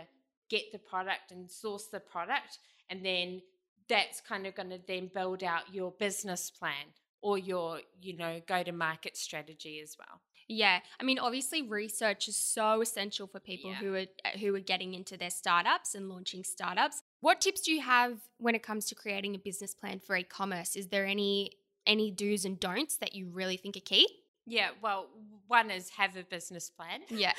get 0.48 0.70
the 0.70 0.78
product 0.78 1.32
and 1.32 1.50
source 1.50 1.86
the 1.88 1.98
product, 1.98 2.58
and 2.88 3.04
then 3.04 3.42
that's 3.88 4.20
kind 4.20 4.46
of 4.46 4.54
going 4.54 4.70
to 4.70 4.78
then 4.86 5.10
build 5.12 5.42
out 5.42 5.74
your 5.74 5.90
business 5.98 6.50
plan 6.50 6.86
or 7.20 7.36
your 7.36 7.80
you 8.00 8.16
know 8.16 8.40
go 8.46 8.62
to 8.62 8.72
market 8.72 9.16
strategy 9.16 9.80
as 9.80 9.96
well 9.98 10.20
Yeah, 10.52 10.80
I 11.00 11.04
mean, 11.04 11.18
obviously, 11.18 11.62
research 11.62 12.28
is 12.28 12.36
so 12.36 12.80
essential 12.82 13.26
for 13.26 13.40
people 13.40 13.70
Yeah. 13.70 13.76
who 13.76 13.94
are 13.94 14.06
uh, 14.24 14.38
who 14.40 14.54
are 14.54 14.60
getting 14.60 14.94
into 14.94 15.16
their 15.16 15.30
startups 15.30 15.94
and 15.94 16.08
launching 16.08 16.44
startups. 16.44 17.02
What 17.20 17.40
tips 17.40 17.60
do 17.62 17.72
you 17.72 17.80
have 17.80 18.18
when 18.38 18.54
it 18.54 18.62
comes 18.62 18.86
to 18.86 18.94
creating 18.94 19.34
a 19.34 19.38
business 19.38 19.74
plan 19.74 19.98
for 20.00 20.16
e-commerce? 20.16 20.76
Is 20.76 20.88
there 20.88 21.06
any 21.06 21.52
any 21.86 22.10
do's 22.10 22.44
and 22.44 22.60
don'ts 22.60 22.96
that 22.98 23.14
you 23.14 23.28
really 23.30 23.56
think 23.56 23.76
are 23.76 23.80
key? 23.80 24.06
yeah 24.44 24.70
well 24.82 25.06
one 25.46 25.70
is 25.70 25.88
have 25.90 26.16
a 26.16 26.24
business 26.24 26.68
plan 26.68 27.00
Yeah, 27.10 27.32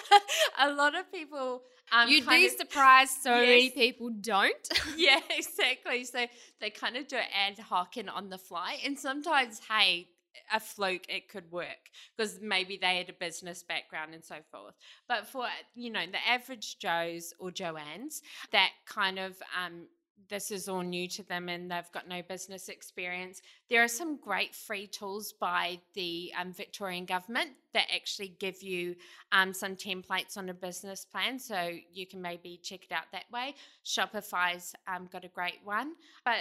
a 0.58 0.70
lot 0.72 0.94
of 0.94 1.10
people 1.12 1.62
um, 1.92 2.08
you'd 2.08 2.26
be 2.26 2.46
of- 2.46 2.52
surprised. 2.52 3.12
So 3.22 3.30
many 3.30 3.68
people 3.70 4.08
don't. 4.20 4.66
yeah 4.96 5.20
exactly 5.30 6.04
so 6.04 6.26
they 6.60 6.70
kind 6.70 6.96
of 6.96 7.06
do 7.08 7.16
it 7.16 7.26
ad 7.34 7.58
hoc 7.58 7.96
and 7.98 8.08
on 8.08 8.30
the 8.30 8.38
fly 8.38 8.78
and 8.84 8.98
sometimes 8.98 9.60
hey 9.68 10.08
a 10.52 10.60
fluke 10.60 11.06
it 11.08 11.28
could 11.28 11.50
work 11.50 11.90
because 12.16 12.40
maybe 12.40 12.78
they 12.80 12.98
had 12.98 13.08
a 13.08 13.14
business 13.14 13.62
background 13.62 14.14
and 14.14 14.24
so 14.24 14.36
forth. 14.50 14.74
But 15.08 15.26
for 15.26 15.46
you 15.74 15.90
know 15.90 16.04
the 16.10 16.28
average 16.28 16.78
joes 16.78 17.32
or 17.38 17.50
joannes 17.50 18.22
that 18.52 18.70
kind 18.86 19.18
of 19.18 19.36
um 19.60 19.86
this 20.28 20.50
is 20.50 20.68
all 20.68 20.80
new 20.80 21.06
to 21.06 21.22
them 21.24 21.48
and 21.48 21.70
they've 21.70 21.92
got 21.92 22.08
no 22.08 22.22
business 22.22 22.68
experience 22.68 23.42
there 23.68 23.82
are 23.82 23.88
some 23.88 24.16
great 24.16 24.54
free 24.54 24.86
tools 24.86 25.32
by 25.32 25.78
the 25.94 26.32
um, 26.40 26.52
victorian 26.52 27.04
government 27.04 27.50
that 27.76 27.86
actually 27.94 28.34
give 28.40 28.62
you 28.62 28.96
um, 29.32 29.52
some 29.52 29.76
templates 29.76 30.38
on 30.38 30.48
a 30.48 30.54
business 30.54 31.04
plan 31.04 31.38
so 31.38 31.70
you 31.92 32.06
can 32.06 32.22
maybe 32.22 32.58
check 32.62 32.84
it 32.84 32.92
out 32.92 33.04
that 33.12 33.30
way. 33.30 33.54
Shopify's 33.84 34.74
um, 34.88 35.08
got 35.12 35.26
a 35.26 35.28
great 35.28 35.58
one, 35.62 35.92
but 36.24 36.38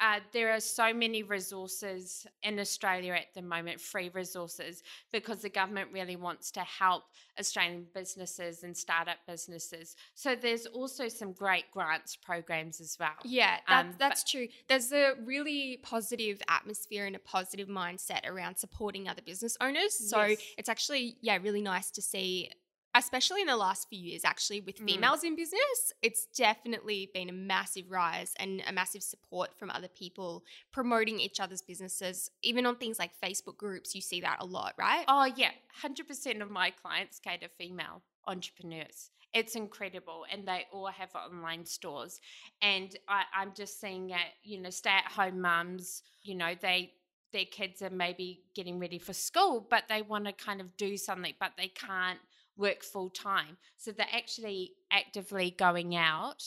uh, 0.00 0.20
there 0.32 0.52
are 0.52 0.60
so 0.60 0.92
many 0.92 1.22
resources 1.22 2.26
in 2.42 2.58
Australia 2.58 3.14
at 3.14 3.32
the 3.34 3.42
moment, 3.42 3.80
free 3.80 4.10
resources, 4.10 4.82
because 5.12 5.40
the 5.40 5.48
government 5.48 5.88
really 5.92 6.16
wants 6.16 6.50
to 6.50 6.60
help 6.60 7.04
Australian 7.40 7.86
businesses 7.94 8.62
and 8.62 8.76
startup 8.76 9.16
businesses. 9.26 9.96
So 10.14 10.34
there's 10.34 10.66
also 10.66 11.08
some 11.08 11.32
great 11.32 11.70
grants 11.70 12.14
programs 12.16 12.80
as 12.80 12.96
well. 13.00 13.14
Yeah, 13.24 13.58
that, 13.68 13.80
Um, 13.86 13.90
but- 13.92 13.98
that's 13.98 14.22
true. 14.30 14.48
There's 14.68 14.92
a 14.92 15.14
really 15.24 15.78
positive 15.82 16.42
atmosphere 16.48 17.06
and 17.06 17.16
a 17.16 17.20
positive 17.20 17.68
mindset 17.68 18.26
around 18.26 18.56
supporting 18.56 19.08
other 19.08 19.22
business 19.22 19.56
owners. 19.60 19.94
So 20.10 20.24
Yes. 20.24 20.42
it's 20.58 20.68
actually, 20.68 21.16
yeah, 21.20 21.38
really 21.42 21.62
nice 21.62 21.90
to 21.92 22.02
see, 22.02 22.50
especially 22.98 23.40
in 23.40 23.46
the 23.46 23.56
last 23.56 23.88
few 23.88 23.98
years, 23.98 24.24
actually, 24.24 24.60
with 24.60 24.78
Mm. 24.80 24.86
females 24.86 25.22
in 25.24 25.36
business. 25.36 25.92
It's 26.02 26.26
definitely 26.26 27.10
been 27.12 27.28
a 27.28 27.32
massive 27.32 27.90
rise 27.90 28.34
and 28.38 28.62
a 28.66 28.72
massive 28.72 29.02
support 29.02 29.54
from 29.58 29.70
other 29.70 29.88
people 29.88 30.44
promoting 30.72 31.20
each 31.20 31.38
other's 31.40 31.62
businesses. 31.62 32.30
Even 32.42 32.66
on 32.66 32.76
things 32.76 32.98
like 32.98 33.12
Facebook 33.20 33.56
groups, 33.56 33.94
you 33.94 34.00
see 34.00 34.20
that 34.22 34.38
a 34.40 34.46
lot, 34.46 34.74
right? 34.78 35.04
Oh, 35.08 35.24
yeah. 35.24 35.52
100% 35.82 36.40
of 36.42 36.50
my 36.50 36.70
clients 36.70 37.18
cater 37.18 37.48
female 37.48 38.02
entrepreneurs. 38.26 39.10
It's 39.32 39.54
incredible. 39.54 40.24
And 40.30 40.46
they 40.48 40.66
all 40.72 40.86
have 40.86 41.14
online 41.14 41.66
stores. 41.66 42.20
And 42.62 42.96
I, 43.08 43.24
I'm 43.34 43.52
just 43.54 43.80
seeing 43.80 44.10
it, 44.10 44.34
you 44.42 44.60
know, 44.60 44.70
stay 44.70 44.90
at 44.90 45.12
home 45.12 45.40
mums, 45.40 46.02
you 46.22 46.34
know, 46.34 46.54
they 46.60 46.92
their 47.32 47.44
kids 47.44 47.82
are 47.82 47.90
maybe 47.90 48.44
getting 48.54 48.78
ready 48.78 48.98
for 48.98 49.12
school, 49.12 49.60
but 49.68 49.82
they 49.88 50.00
want 50.00 50.24
to 50.24 50.32
kind 50.32 50.60
of 50.60 50.74
do 50.76 50.96
something, 50.96 51.34
but 51.38 51.52
they 51.58 51.68
can't 51.68 52.20
work 52.56 52.82
full 52.82 53.10
time. 53.10 53.58
So 53.76 53.92
they're 53.92 54.06
actually 54.12 54.72
actively 54.90 55.54
going 55.56 55.94
out 55.96 56.42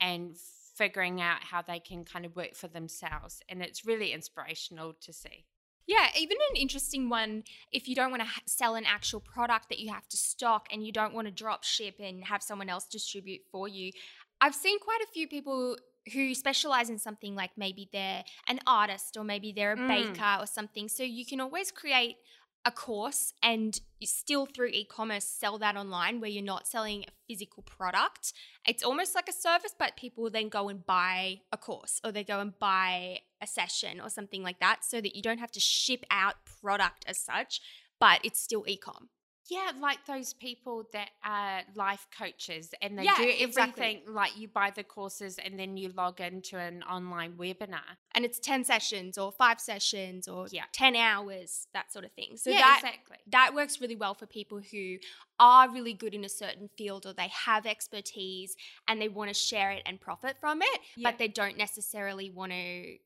and 0.00 0.36
figuring 0.76 1.20
out 1.20 1.42
how 1.42 1.62
they 1.62 1.80
can 1.80 2.04
kind 2.04 2.24
of 2.24 2.36
work 2.36 2.54
for 2.54 2.68
themselves. 2.68 3.42
And 3.48 3.62
it's 3.62 3.84
really 3.84 4.12
inspirational 4.12 4.94
to 5.00 5.12
see. 5.12 5.46
Yeah, 5.86 6.08
even 6.16 6.36
an 6.50 6.56
interesting 6.56 7.08
one 7.08 7.44
if 7.72 7.88
you 7.88 7.94
don't 7.94 8.10
want 8.10 8.22
to 8.22 8.28
sell 8.46 8.74
an 8.74 8.84
actual 8.86 9.20
product 9.20 9.70
that 9.70 9.78
you 9.78 9.90
have 9.90 10.06
to 10.08 10.16
stock 10.18 10.66
and 10.70 10.84
you 10.84 10.92
don't 10.92 11.14
want 11.14 11.26
to 11.26 11.32
drop 11.32 11.64
ship 11.64 11.94
and 11.98 12.24
have 12.24 12.42
someone 12.42 12.68
else 12.68 12.84
distribute 12.86 13.40
for 13.50 13.68
you. 13.68 13.92
I've 14.40 14.54
seen 14.54 14.78
quite 14.78 15.00
a 15.00 15.12
few 15.12 15.26
people 15.26 15.78
who 16.12 16.34
specialize 16.34 16.90
in 16.90 16.98
something 16.98 17.34
like 17.34 17.50
maybe 17.56 17.88
they're 17.90 18.22
an 18.48 18.60
artist 18.66 19.16
or 19.16 19.24
maybe 19.24 19.52
they're 19.52 19.72
a 19.72 19.76
Mm. 19.76 19.88
baker 19.88 20.36
or 20.40 20.46
something. 20.46 20.88
So 20.88 21.02
you 21.02 21.24
can 21.26 21.40
always 21.40 21.70
create 21.70 22.16
a 22.64 22.70
course 22.70 23.32
and 23.42 23.80
you 23.98 24.06
still 24.06 24.46
through 24.46 24.68
e-commerce 24.68 25.24
sell 25.24 25.58
that 25.58 25.76
online 25.76 26.20
where 26.20 26.30
you're 26.30 26.42
not 26.42 26.66
selling 26.66 27.04
a 27.04 27.12
physical 27.26 27.62
product. 27.62 28.32
It's 28.66 28.82
almost 28.82 29.14
like 29.14 29.28
a 29.28 29.32
service, 29.32 29.74
but 29.78 29.96
people 29.96 30.28
then 30.30 30.48
go 30.48 30.68
and 30.68 30.84
buy 30.84 31.40
a 31.52 31.56
course 31.56 32.00
or 32.04 32.12
they 32.12 32.24
go 32.24 32.40
and 32.40 32.58
buy 32.58 33.20
a 33.40 33.46
session 33.46 34.00
or 34.00 34.10
something 34.10 34.42
like 34.42 34.60
that 34.60 34.84
so 34.84 35.00
that 35.00 35.16
you 35.16 35.22
don't 35.22 35.38
have 35.38 35.52
to 35.52 35.60
ship 35.60 36.04
out 36.10 36.34
product 36.60 37.04
as 37.06 37.18
such, 37.18 37.60
but 37.98 38.20
it's 38.22 38.40
still 38.40 38.64
e-com. 38.66 39.08
Yeah, 39.48 39.72
like 39.80 40.04
those 40.06 40.34
people 40.34 40.84
that 40.92 41.08
are 41.24 41.62
life 41.74 42.06
coaches 42.16 42.74
and 42.82 42.98
they 42.98 43.04
Yeah, 43.04 43.16
do 43.16 43.28
exactly. 43.28 43.82
everything 43.84 44.14
like 44.14 44.36
you 44.36 44.46
buy 44.46 44.70
the 44.70 44.84
courses 44.84 45.38
and 45.38 45.58
then 45.58 45.76
you 45.78 45.88
log 45.90 46.20
into 46.20 46.58
an 46.58 46.82
online 46.82 47.32
webinar. 47.32 47.96
And 48.14 48.26
it's 48.26 48.38
10 48.38 48.64
sessions 48.64 49.16
or 49.16 49.32
5 49.32 49.58
sessions 49.60 50.28
or 50.28 50.48
Yeah. 50.50 50.64
10 50.72 50.96
hours, 50.96 51.66
that 51.72 51.90
sort 51.92 52.04
of 52.04 52.12
thing. 52.12 52.36
So 52.36 52.50
yeah, 52.50 52.58
that 52.58 52.80
exactly. 52.84 53.16
that 53.28 53.54
works 53.54 53.80
really 53.80 53.96
well 53.96 54.14
for 54.14 54.26
people 54.26 54.60
who 54.60 54.98
are 55.40 55.70
really 55.70 55.94
good 55.94 56.12
in 56.14 56.24
a 56.24 56.28
certain 56.28 56.68
field 56.76 57.06
or 57.06 57.14
they 57.14 57.28
have 57.28 57.64
expertise 57.64 58.54
and 58.86 59.00
they 59.00 59.08
want 59.08 59.28
to 59.28 59.34
share 59.34 59.70
it 59.70 59.82
and 59.86 59.98
profit 59.98 60.36
from 60.38 60.60
it, 60.60 60.80
Yeah. 60.96 61.10
but 61.10 61.18
they 61.18 61.28
don't 61.28 61.56
necessarily 61.56 62.30
want 62.30 62.52
to 62.52 62.98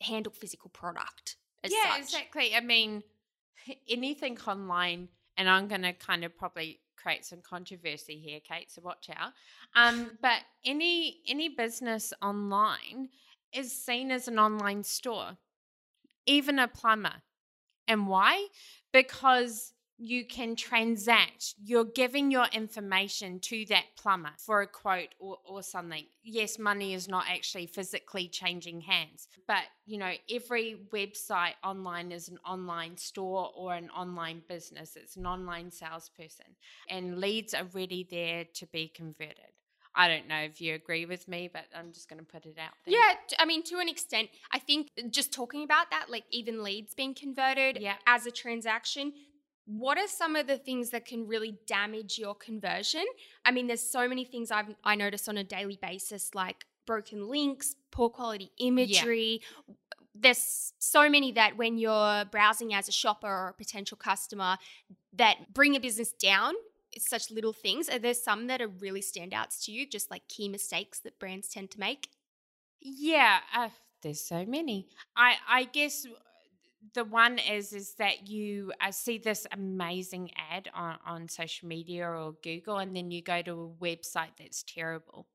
handle 0.00 0.32
physical 0.32 0.70
product. 0.70 1.36
As 1.64 1.72
yeah, 1.72 1.94
such. 1.94 2.00
exactly. 2.02 2.54
I 2.54 2.60
mean, 2.60 3.02
anything 3.88 4.38
online, 4.46 5.08
and 5.38 5.48
I'm 5.48 5.68
going 5.68 5.82
to 5.82 5.92
kind 5.94 6.24
of 6.24 6.36
probably 6.36 6.80
create 6.96 7.24
some 7.24 7.40
controversy 7.40 8.18
here, 8.18 8.40
Kate. 8.40 8.70
So 8.70 8.82
watch 8.82 9.08
out. 9.16 9.32
Um, 9.74 10.10
but 10.20 10.40
any 10.64 11.20
any 11.26 11.48
business 11.48 12.12
online 12.20 13.08
is 13.54 13.72
seen 13.72 14.10
as 14.10 14.28
an 14.28 14.38
online 14.38 14.82
store, 14.82 15.38
even 16.26 16.58
a 16.58 16.68
plumber. 16.68 17.22
And 17.86 18.06
why? 18.06 18.48
Because 18.92 19.72
you 19.98 20.24
can 20.24 20.54
transact. 20.54 21.54
You're 21.62 21.84
giving 21.84 22.30
your 22.30 22.46
information 22.52 23.40
to 23.40 23.64
that 23.66 23.84
plumber 23.96 24.30
for 24.38 24.62
a 24.62 24.66
quote 24.66 25.08
or, 25.18 25.38
or 25.44 25.62
something. 25.62 26.04
Yes, 26.22 26.58
money 26.58 26.94
is 26.94 27.08
not 27.08 27.24
actually 27.28 27.66
physically 27.66 28.28
changing 28.28 28.82
hands, 28.82 29.28
but 29.46 29.64
you 29.86 29.98
know, 29.98 30.12
every 30.30 30.76
website 30.92 31.54
online 31.64 32.12
is 32.12 32.28
an 32.28 32.38
online 32.46 32.96
store 32.96 33.50
or 33.56 33.74
an 33.74 33.90
online 33.90 34.42
business. 34.48 34.96
It's 34.96 35.16
an 35.16 35.26
online 35.26 35.70
salesperson, 35.70 36.46
and 36.88 37.18
leads 37.18 37.52
are 37.54 37.66
ready 37.74 38.06
there 38.08 38.44
to 38.54 38.66
be 38.66 38.88
converted. 38.88 39.52
I 39.94 40.06
don't 40.06 40.28
know 40.28 40.38
if 40.42 40.60
you 40.60 40.74
agree 40.74 41.06
with 41.06 41.26
me, 41.26 41.50
but 41.52 41.64
I'm 41.76 41.92
just 41.92 42.08
going 42.08 42.20
to 42.20 42.24
put 42.24 42.46
it 42.46 42.56
out 42.56 42.74
there. 42.86 42.94
Yeah, 42.94 43.14
I 43.38 43.44
mean, 43.44 43.64
to 43.64 43.78
an 43.80 43.88
extent, 43.88 44.28
I 44.52 44.60
think 44.60 44.90
just 45.10 45.32
talking 45.32 45.64
about 45.64 45.90
that, 45.90 46.06
like 46.08 46.22
even 46.30 46.62
leads 46.62 46.94
being 46.94 47.14
converted 47.14 47.78
Yeah. 47.80 47.94
as 48.06 48.24
a 48.24 48.30
transaction, 48.30 49.12
what 49.68 49.98
are 49.98 50.08
some 50.08 50.34
of 50.34 50.46
the 50.46 50.56
things 50.56 50.90
that 50.90 51.04
can 51.04 51.26
really 51.26 51.58
damage 51.66 52.18
your 52.18 52.34
conversion? 52.34 53.04
I 53.44 53.50
mean, 53.50 53.66
there's 53.66 53.82
so 53.82 54.08
many 54.08 54.24
things 54.24 54.50
I've 54.50 54.74
I 54.82 54.94
notice 54.94 55.28
on 55.28 55.36
a 55.36 55.44
daily 55.44 55.78
basis, 55.80 56.34
like 56.34 56.64
broken 56.86 57.28
links, 57.28 57.76
poor 57.90 58.08
quality 58.08 58.50
imagery. 58.58 59.42
There's 60.14 60.72
so 60.78 61.10
many 61.10 61.32
that 61.32 61.58
when 61.58 61.76
you're 61.76 62.24
browsing 62.24 62.72
as 62.72 62.88
a 62.88 62.92
shopper 62.92 63.28
or 63.28 63.48
a 63.48 63.52
potential 63.52 63.98
customer 63.98 64.56
that 65.12 65.52
bring 65.52 65.76
a 65.76 65.80
business 65.80 66.12
down. 66.12 66.54
It's 66.90 67.08
such 67.08 67.30
little 67.30 67.52
things. 67.52 67.90
Are 67.90 67.98
there 67.98 68.14
some 68.14 68.46
that 68.46 68.62
are 68.62 68.68
really 68.68 69.02
standouts 69.02 69.62
to 69.66 69.72
you, 69.72 69.86
just 69.86 70.10
like 70.10 70.26
key 70.28 70.48
mistakes 70.48 70.98
that 71.00 71.18
brands 71.18 71.48
tend 71.48 71.70
to 71.72 71.78
make? 71.78 72.08
Yeah, 72.80 73.40
uh, 73.54 73.68
there's 74.02 74.22
so 74.22 74.46
many. 74.46 74.88
I 75.14 75.34
I 75.46 75.64
guess 75.64 76.06
the 76.94 77.04
one 77.04 77.38
is 77.38 77.72
is 77.72 77.94
that 77.94 78.28
you 78.28 78.72
uh, 78.80 78.90
see 78.90 79.18
this 79.18 79.46
amazing 79.52 80.30
ad 80.50 80.68
on, 80.74 80.98
on 81.06 81.28
social 81.28 81.68
media 81.68 82.08
or 82.08 82.34
Google, 82.42 82.78
and 82.78 82.94
then 82.94 83.10
you 83.10 83.22
go 83.22 83.42
to 83.42 83.52
a 83.52 83.84
website 83.84 84.36
that's 84.38 84.62
terrible 84.62 85.26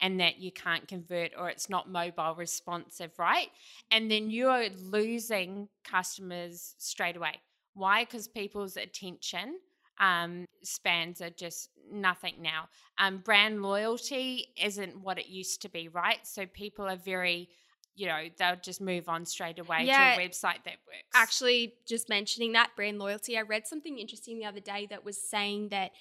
and 0.00 0.18
that 0.20 0.38
you 0.38 0.50
can't 0.50 0.88
convert 0.88 1.32
or 1.36 1.50
it's 1.50 1.68
not 1.68 1.90
mobile 1.90 2.34
responsive, 2.36 3.10
right? 3.18 3.48
And 3.90 4.10
then 4.10 4.30
you're 4.30 4.68
losing 4.70 5.68
customers 5.84 6.74
straight 6.78 7.16
away. 7.16 7.40
Why? 7.74 8.04
Because 8.04 8.28
people's 8.28 8.76
attention 8.76 9.58
um, 9.98 10.46
spans 10.62 11.20
are 11.20 11.30
just 11.30 11.68
nothing 11.90 12.34
now. 12.40 12.68
Um, 12.98 13.18
brand 13.18 13.62
loyalty 13.62 14.46
isn't 14.60 15.00
what 15.00 15.18
it 15.18 15.26
used 15.26 15.62
to 15.62 15.68
be, 15.68 15.88
right? 15.88 16.26
So 16.26 16.46
people 16.46 16.86
are 16.86 16.96
very 16.96 17.48
you 17.96 18.06
know, 18.06 18.24
they'll 18.38 18.56
just 18.56 18.80
move 18.80 19.08
on 19.08 19.24
straight 19.24 19.58
away 19.58 19.84
yeah, 19.84 20.16
to 20.16 20.22
a 20.22 20.28
website 20.28 20.64
that 20.64 20.76
works. 20.86 21.08
Actually, 21.14 21.74
just 21.86 22.08
mentioning 22.08 22.52
that 22.52 22.70
brand 22.76 22.98
loyalty, 22.98 23.38
I 23.38 23.42
read 23.42 23.66
something 23.66 23.98
interesting 23.98 24.38
the 24.38 24.46
other 24.46 24.60
day 24.60 24.86
that 24.90 25.04
was 25.04 25.20
saying 25.20 25.68
that 25.68 25.92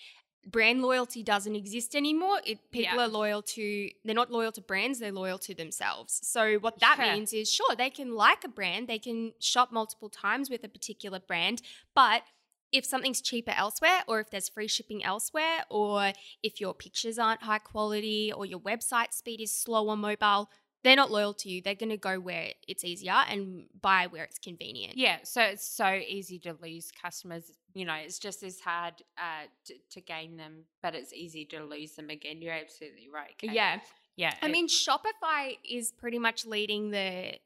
brand 0.46 0.82
loyalty 0.82 1.24
doesn't 1.24 1.56
exist 1.56 1.96
anymore. 1.96 2.40
It, 2.46 2.60
people 2.72 2.96
yeah. 2.96 3.06
are 3.06 3.08
loyal 3.08 3.42
to, 3.42 3.90
they're 4.04 4.16
not 4.16 4.32
loyal 4.32 4.52
to 4.54 4.62
brands, 4.62 5.00
they're 5.00 5.12
loyal 5.12 5.38
to 5.40 5.54
themselves. 5.54 6.20
So, 6.24 6.56
what 6.56 6.80
that 6.80 6.98
means 7.00 7.32
is 7.34 7.52
sure, 7.52 7.76
they 7.78 7.90
can 7.90 8.16
like 8.16 8.44
a 8.44 8.50
brand, 8.50 8.88
they 8.88 9.00
can 9.00 9.34
shop 9.40 9.72
multiple 9.72 10.10
times 10.10 10.50
with 10.50 10.64
a 10.64 10.70
particular 10.70 11.20
brand, 11.20 11.62
but 11.96 12.24
if 12.72 12.86
something's 12.86 13.22
cheaper 13.22 13.54
elsewhere, 13.56 14.00
or 14.08 14.20
if 14.20 14.32
there's 14.32 14.50
free 14.50 14.68
shipping 14.68 15.06
elsewhere, 15.06 15.64
or 15.70 16.12
if 16.42 16.60
your 16.60 16.74
pictures 16.74 17.20
aren't 17.20 17.44
high 17.44 17.60
quality, 17.60 18.34
or 18.36 18.48
your 18.48 18.60
website 18.60 19.14
speed 19.14 19.40
is 19.40 19.54
slow 19.54 19.90
on 19.90 20.00
mobile, 20.00 20.50
they're 20.84 20.96
not 20.96 21.12
loyal 21.12 21.34
to 21.36 21.50
you. 21.50 21.62
They're 21.62 21.76
going 21.76 21.90
to 21.90 21.98
go 21.98 22.20
where 22.20 22.50
it's 22.68 22.84
easier 22.84 23.14
and 23.14 23.66
buy 23.82 24.08
where 24.08 24.24
it's 24.24 24.38
convenient. 24.38 24.98
Yeah. 24.98 25.18
So 25.24 25.42
it's 25.42 25.66
so 25.66 25.94
easy 25.94 26.40
to 26.40 26.56
lose 26.62 26.92
customers. 26.92 27.52
You 27.74 27.86
know, 27.86 27.96
it's 27.96 28.20
just 28.20 28.44
as 28.44 28.60
hard 28.60 28.96
uh, 29.18 29.48
to, 29.66 29.74
to, 29.92 30.02
gain 30.02 30.38
them, 30.38 30.66
but 30.82 30.94
it's 30.94 31.14
easy 31.14 31.46
to 31.46 31.64
lose 31.64 31.94
them 31.94 32.10
again. 32.10 32.42
You're 32.42 32.54
absolutely 32.54 33.10
right. 33.14 33.36
Kate. 33.38 33.52
Yeah. 33.52 33.80
Yeah. 34.16 34.34
I 34.42 34.48
mean, 34.48 34.68
Shopify 34.68 35.58
is 35.68 35.92
pretty 35.92 36.20
much 36.20 36.46
leading 36.46 36.92
the 36.92 37.40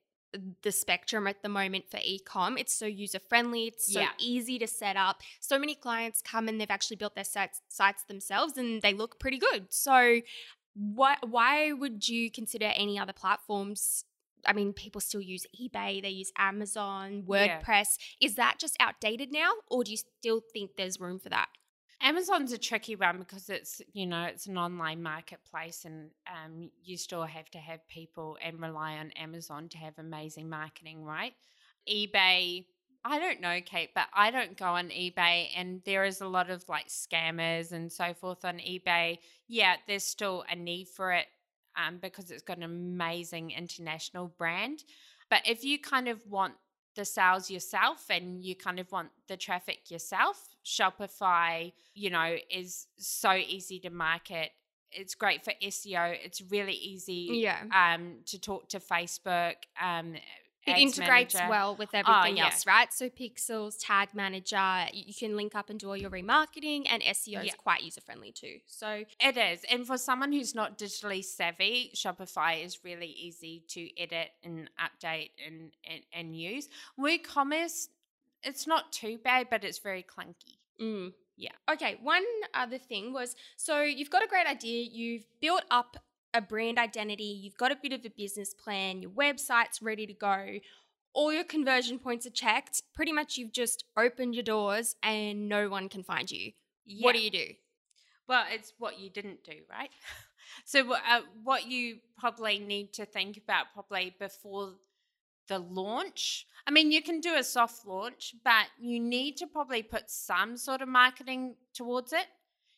the 0.61 0.71
spectrum 0.71 1.27
at 1.27 1.41
the 1.41 1.49
moment 1.49 1.85
for 1.89 1.97
ecom. 1.97 2.59
It's 2.59 2.73
so 2.73 2.85
user 2.85 3.19
friendly. 3.19 3.67
It's 3.67 3.93
so 3.93 4.01
yeah. 4.01 4.09
easy 4.19 4.59
to 4.59 4.67
set 4.67 4.97
up. 4.97 5.21
So 5.39 5.57
many 5.57 5.75
clients 5.75 6.21
come 6.21 6.47
and 6.47 6.59
they've 6.59 6.69
actually 6.69 6.97
built 6.97 7.15
their 7.15 7.23
sites, 7.23 7.61
sites 7.69 8.03
themselves 8.03 8.57
and 8.57 8.81
they 8.81 8.93
look 8.93 9.19
pretty 9.19 9.37
good. 9.37 9.67
So 9.69 10.19
why 10.77 11.15
why 11.25 11.71
would 11.73 12.07
you 12.07 12.29
consider 12.29 12.71
any 12.75 12.99
other 12.99 13.13
platforms 13.13 14.05
I 14.45 14.53
mean, 14.53 14.71
people 14.71 15.01
still 15.01 15.19
use 15.19 15.45
eBay, 15.59 16.01
they 16.01 16.09
use 16.09 16.31
Amazon, 16.37 17.23
WordPress. 17.27 17.97
Yeah. 18.21 18.27
Is 18.27 18.35
that 18.35 18.57
just 18.59 18.77
outdated 18.79 19.31
now, 19.31 19.51
or 19.69 19.83
do 19.83 19.91
you 19.91 19.97
still 19.97 20.41
think 20.53 20.71
there's 20.77 21.01
room 21.01 21.19
for 21.19 21.29
that? 21.29 21.47
Amazon's 22.01 22.53
a 22.53 22.57
tricky 22.57 22.95
one 22.95 23.17
because 23.17 23.49
it's 23.49 23.81
you 23.93 24.05
know 24.05 24.23
it's 24.25 24.45
an 24.45 24.57
online 24.57 25.01
marketplace, 25.01 25.83
and 25.85 26.11
um, 26.27 26.69
you 26.83 26.95
still 26.95 27.23
have 27.23 27.49
to 27.49 27.57
have 27.57 27.85
people 27.87 28.37
and 28.41 28.61
rely 28.61 28.97
on 28.97 29.11
Amazon 29.11 29.67
to 29.69 29.77
have 29.79 29.95
amazing 29.97 30.47
marketing, 30.47 31.03
right? 31.03 31.33
eBay, 31.89 32.65
I 33.09 33.19
don't 33.19 33.39
know, 33.39 33.61
Kate, 33.65 33.91
but 33.95 34.07
I 34.13 34.31
don't 34.31 34.57
go 34.57 34.65
on 34.65 34.89
eBay 34.89 35.47
and 35.55 35.81
there 35.85 36.03
is 36.03 36.19
a 36.19 36.27
lot 36.27 36.49
of 36.49 36.67
like 36.67 36.89
scammers 36.89 37.71
and 37.71 37.89
so 37.89 38.13
forth 38.13 38.43
on 38.43 38.57
eBay. 38.57 39.19
Yeah, 39.47 39.75
there's 39.87 40.03
still 40.03 40.43
a 40.51 40.55
need 40.57 40.89
for 40.89 41.13
it 41.13 41.27
um, 41.77 41.99
because 42.01 42.31
it's 42.31 42.43
got 42.43 42.57
an 42.57 42.63
amazing 42.63 43.51
international 43.51 44.27
brand. 44.37 44.83
But 45.29 45.41
if 45.45 45.63
you 45.63 45.79
kind 45.79 46.09
of 46.09 46.19
want 46.27 46.55
the 46.97 47.05
sales 47.05 47.49
yourself 47.49 48.03
and 48.09 48.43
you 48.43 48.55
kind 48.55 48.77
of 48.77 48.91
want 48.91 49.09
the 49.29 49.37
traffic 49.37 49.89
yourself, 49.89 50.49
Shopify, 50.65 51.71
you 51.93 52.09
know, 52.09 52.35
is 52.51 52.87
so 52.97 53.31
easy 53.31 53.79
to 53.81 53.89
market. 53.89 54.49
It's 54.91 55.15
great 55.15 55.45
for 55.45 55.53
SEO. 55.63 56.17
It's 56.25 56.41
really 56.41 56.73
easy 56.73 57.29
yeah. 57.31 57.59
um, 57.73 58.15
to 58.25 58.39
talk 58.39 58.67
to 58.69 58.79
Facebook. 58.79 59.55
Um, 59.81 60.15
it 60.67 60.77
integrates 60.77 61.33
manager. 61.33 61.49
well 61.49 61.75
with 61.75 61.89
oh, 61.93 61.99
everything 61.99 62.33
oh, 62.33 62.37
yeah. 62.37 62.45
else, 62.45 62.65
right? 62.65 62.91
So 62.91 63.09
Pixels, 63.09 63.75
Tag 63.79 64.09
Manager, 64.13 64.85
you 64.93 65.13
can 65.13 65.35
link 65.35 65.55
up 65.55 65.69
and 65.69 65.79
do 65.79 65.89
all 65.89 65.97
your 65.97 66.09
remarketing, 66.09 66.85
and 66.89 67.01
SEO 67.03 67.27
yeah. 67.27 67.41
is 67.43 67.55
quite 67.55 67.81
user 67.83 68.01
friendly 68.01 68.31
too. 68.31 68.57
So 68.65 69.03
it 69.19 69.37
is, 69.37 69.61
and 69.71 69.85
for 69.85 69.97
someone 69.97 70.31
who's 70.31 70.53
not 70.53 70.77
digitally 70.77 71.23
savvy, 71.23 71.91
Shopify 71.95 72.63
is 72.63 72.83
really 72.83 73.07
easy 73.07 73.63
to 73.69 73.89
edit 74.01 74.29
and 74.43 74.69
update 74.79 75.31
and 75.45 75.71
and, 75.89 76.01
and 76.13 76.35
use. 76.35 76.69
WooCommerce, 76.99 77.87
it's 78.43 78.67
not 78.67 78.91
too 78.91 79.17
bad, 79.23 79.47
but 79.49 79.63
it's 79.63 79.79
very 79.79 80.03
clunky. 80.03 80.57
Mm. 80.81 81.13
Yeah. 81.37 81.51
Okay. 81.71 81.97
One 82.01 82.25
other 82.53 82.79
thing 82.79 83.13
was 83.13 83.35
so 83.57 83.81
you've 83.81 84.09
got 84.09 84.23
a 84.23 84.27
great 84.27 84.47
idea. 84.47 84.87
You've 84.91 85.25
built 85.39 85.63
up 85.69 85.97
a 86.33 86.41
brand 86.41 86.77
identity, 86.77 87.23
you've 87.23 87.57
got 87.57 87.71
a 87.71 87.77
bit 87.81 87.93
of 87.93 88.05
a 88.05 88.09
business 88.09 88.53
plan, 88.53 89.01
your 89.01 89.11
website's 89.11 89.81
ready 89.81 90.05
to 90.05 90.13
go, 90.13 90.59
all 91.13 91.33
your 91.33 91.43
conversion 91.43 91.97
points 91.97 92.27
are 92.27 92.31
checked. 92.31 92.83
Pretty 92.93 93.11
much 93.11 93.37
you've 93.37 93.51
just 93.51 93.85
opened 93.97 94.35
your 94.35 94.43
doors 94.43 94.95
and 95.01 95.49
no 95.49 95.67
one 95.67 95.89
can 95.89 96.03
find 96.03 96.29
you. 96.29 96.51
Yeah. 96.85 97.05
What 97.05 97.15
do 97.15 97.21
you 97.21 97.31
do? 97.31 97.45
Well, 98.27 98.45
it's 98.51 98.73
what 98.77 98.99
you 98.99 99.09
didn't 99.09 99.43
do, 99.43 99.53
right? 99.69 99.89
so, 100.65 100.93
uh, 100.93 101.21
what 101.43 101.65
you 101.67 101.97
probably 102.17 102.59
need 102.59 102.93
to 102.93 103.05
think 103.05 103.37
about 103.37 103.67
probably 103.73 104.15
before 104.19 104.73
the 105.47 105.59
launch. 105.59 106.45
I 106.67 106.71
mean, 106.71 106.91
you 106.91 107.01
can 107.01 107.19
do 107.19 107.35
a 107.35 107.43
soft 107.43 107.87
launch, 107.87 108.35
but 108.43 108.67
you 108.79 108.99
need 108.99 109.37
to 109.37 109.47
probably 109.47 109.81
put 109.81 110.11
some 110.11 110.57
sort 110.57 110.81
of 110.81 110.89
marketing 110.89 111.55
towards 111.73 112.13
it 112.13 112.27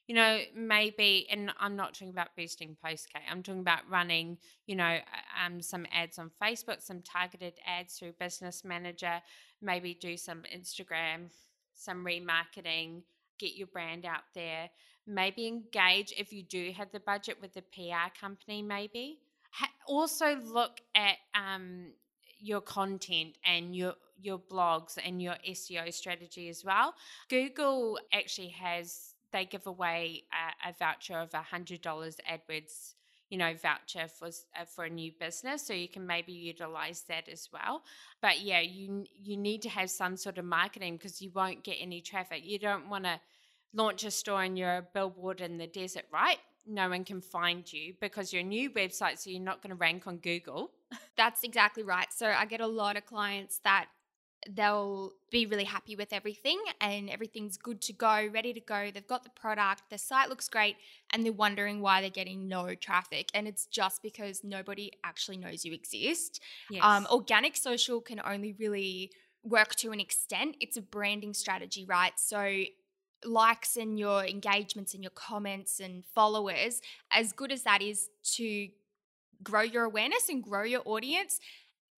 you 0.10 0.16
know, 0.16 0.40
maybe, 0.56 1.28
and 1.30 1.54
I'm 1.60 1.76
not 1.76 1.94
talking 1.94 2.10
about 2.10 2.30
boosting 2.36 2.76
post. 2.84 3.10
I'm 3.30 3.44
talking 3.44 3.62
about 3.62 3.82
running, 3.88 4.40
you 4.66 4.76
know, 4.76 4.98
um, 5.46 5.62
some 5.62 5.86
ads 5.94 6.18
on 6.18 6.32
Facebook, 6.42 6.82
some 6.82 7.04
targeted 7.04 7.54
ads 7.64 8.00
through 8.00 8.14
Business 8.20 8.64
Manager, 8.66 9.22
maybe 9.62 9.94
do 9.94 10.18
some 10.18 10.42
Instagram, 10.52 11.30
some 11.76 12.04
remarketing, 12.04 13.04
get 13.38 13.54
your 13.54 13.68
brand 13.68 14.04
out 14.04 14.24
there. 14.34 14.72
Maybe 15.06 15.46
engage 15.46 16.12
if 16.18 16.34
you 16.34 16.42
do 16.42 16.72
have 16.76 16.92
the 16.92 17.02
budget 17.02 17.38
with 17.40 17.54
the 17.54 17.62
PR 17.62 18.10
company, 18.20 18.64
maybe. 18.64 19.20
Ha- 19.52 19.70
also 19.86 20.38
look 20.38 20.82
at 20.96 21.18
um, 21.36 21.92
your 22.40 22.62
content 22.62 23.38
and 23.46 23.76
your 23.76 23.94
your 24.20 24.40
blogs 24.40 24.98
and 25.06 25.22
your 25.22 25.36
SEO 25.48 25.94
strategy 25.94 26.50
as 26.50 26.66
well. 26.66 26.96
Google 27.30 28.00
actually 28.12 28.50
has 28.50 29.14
they 29.32 29.46
give 29.46 29.68
away 29.68 30.24
a, 30.34 30.70
a 30.70 30.74
voucher 30.74 31.20
of 31.20 31.34
a 31.34 31.42
hundred 31.42 31.82
dollars 31.82 32.18
AdWords, 32.30 32.94
you 33.30 33.38
know, 33.38 33.54
voucher 33.54 34.08
for 34.08 34.28
uh, 34.28 34.66
for 34.66 34.86
a 34.86 34.90
new 34.90 35.12
business, 35.20 35.66
so 35.66 35.74
you 35.74 35.88
can 35.88 36.06
maybe 36.06 36.32
utilize 36.32 37.04
that 37.08 37.30
as 37.30 37.50
well. 37.52 37.84
But 38.22 38.42
yeah, 38.42 38.62
you 38.62 39.06
you 39.14 39.38
need 39.38 39.62
to 39.64 39.70
have 39.70 39.90
some 39.90 40.18
sort 40.18 40.38
of 40.38 40.46
marketing 40.46 40.98
because 40.98 41.22
you 41.22 41.32
won't 41.34 41.64
get 41.64 41.78
any 41.80 42.02
traffic. 42.02 42.42
You 42.44 42.60
don't 42.60 42.90
want 42.90 43.06
to 43.06 43.20
launch 43.74 44.04
a 44.04 44.12
store 44.12 44.44
and 44.44 44.58
you're 44.58 44.78
a 44.78 44.88
billboard 44.94 45.42
in 45.42 45.58
the 45.58 45.68
desert, 45.68 46.06
right? 46.12 46.38
No 46.66 46.90
one 46.90 47.04
can 47.04 47.22
find 47.22 47.72
you 47.72 47.94
because 48.00 48.34
you're 48.34 48.42
a 48.42 48.46
new 48.46 48.70
website, 48.72 49.20
so 49.20 49.30
you're 49.30 49.42
not 49.42 49.62
going 49.62 49.70
to 49.72 49.76
rank 49.76 50.08
on 50.08 50.18
Google. 50.18 50.72
That's 51.18 51.44
exactly 51.44 51.84
right. 51.84 52.08
So 52.12 52.28
I 52.28 52.46
get 52.46 52.62
a 52.62 52.68
lot 52.68 52.98
of 52.98 53.06
clients 53.06 53.60
that 53.64 53.88
they'll 54.48 55.12
be 55.32 55.46
really 55.46 55.66
happy 55.66 55.96
with 55.96 56.14
everything 56.14 56.60
and 56.80 57.10
everything's 57.10 57.58
good 57.58 57.82
to 57.82 57.94
go, 57.94 58.28
ready 58.34 58.54
to 58.54 58.60
go. 58.60 58.90
They've 58.94 59.06
got 59.06 59.24
the 59.24 59.30
product, 59.32 59.84
the 59.90 59.98
site 59.98 60.30
looks 60.30 60.48
great, 60.48 60.78
and 61.12 61.26
they're 61.26 61.34
wondering 61.34 61.82
why 61.82 62.02
they're 62.02 62.10
getting 62.10 62.48
no 62.48 62.74
traffic. 62.76 63.30
And 63.34 63.48
it's 63.48 63.66
just 63.66 64.02
because 64.02 64.44
nobody 64.44 64.92
actually 65.04 65.38
knows 65.38 65.66
you 65.66 65.74
exist. 65.74 66.42
Yes. 66.70 66.84
Um, 66.84 67.08
organic 67.12 67.58
social 67.58 68.02
can 68.02 68.22
only 68.26 68.54
really 68.54 69.12
work 69.44 69.76
to 69.76 69.92
an 69.92 70.00
extent. 70.00 70.56
It's 70.60 70.78
a 70.78 70.82
branding 70.82 71.34
strategy, 71.34 71.86
right? 71.86 72.14
So 72.18 72.64
likes 73.26 73.76
and 73.76 74.00
your 74.00 74.26
engagements 74.26 74.94
and 74.94 75.04
your 75.04 75.12
comments 75.12 75.80
and 75.80 76.06
followers, 76.06 76.82
as 77.12 77.34
good 77.34 77.52
as 77.52 77.64
that 77.64 77.82
is 77.82 78.10
to 78.36 78.70
grow 79.44 79.62
your 79.62 79.84
awareness 79.84 80.30
and 80.30 80.44
grow 80.44 80.64
your 80.64 80.82
audience, 80.86 81.40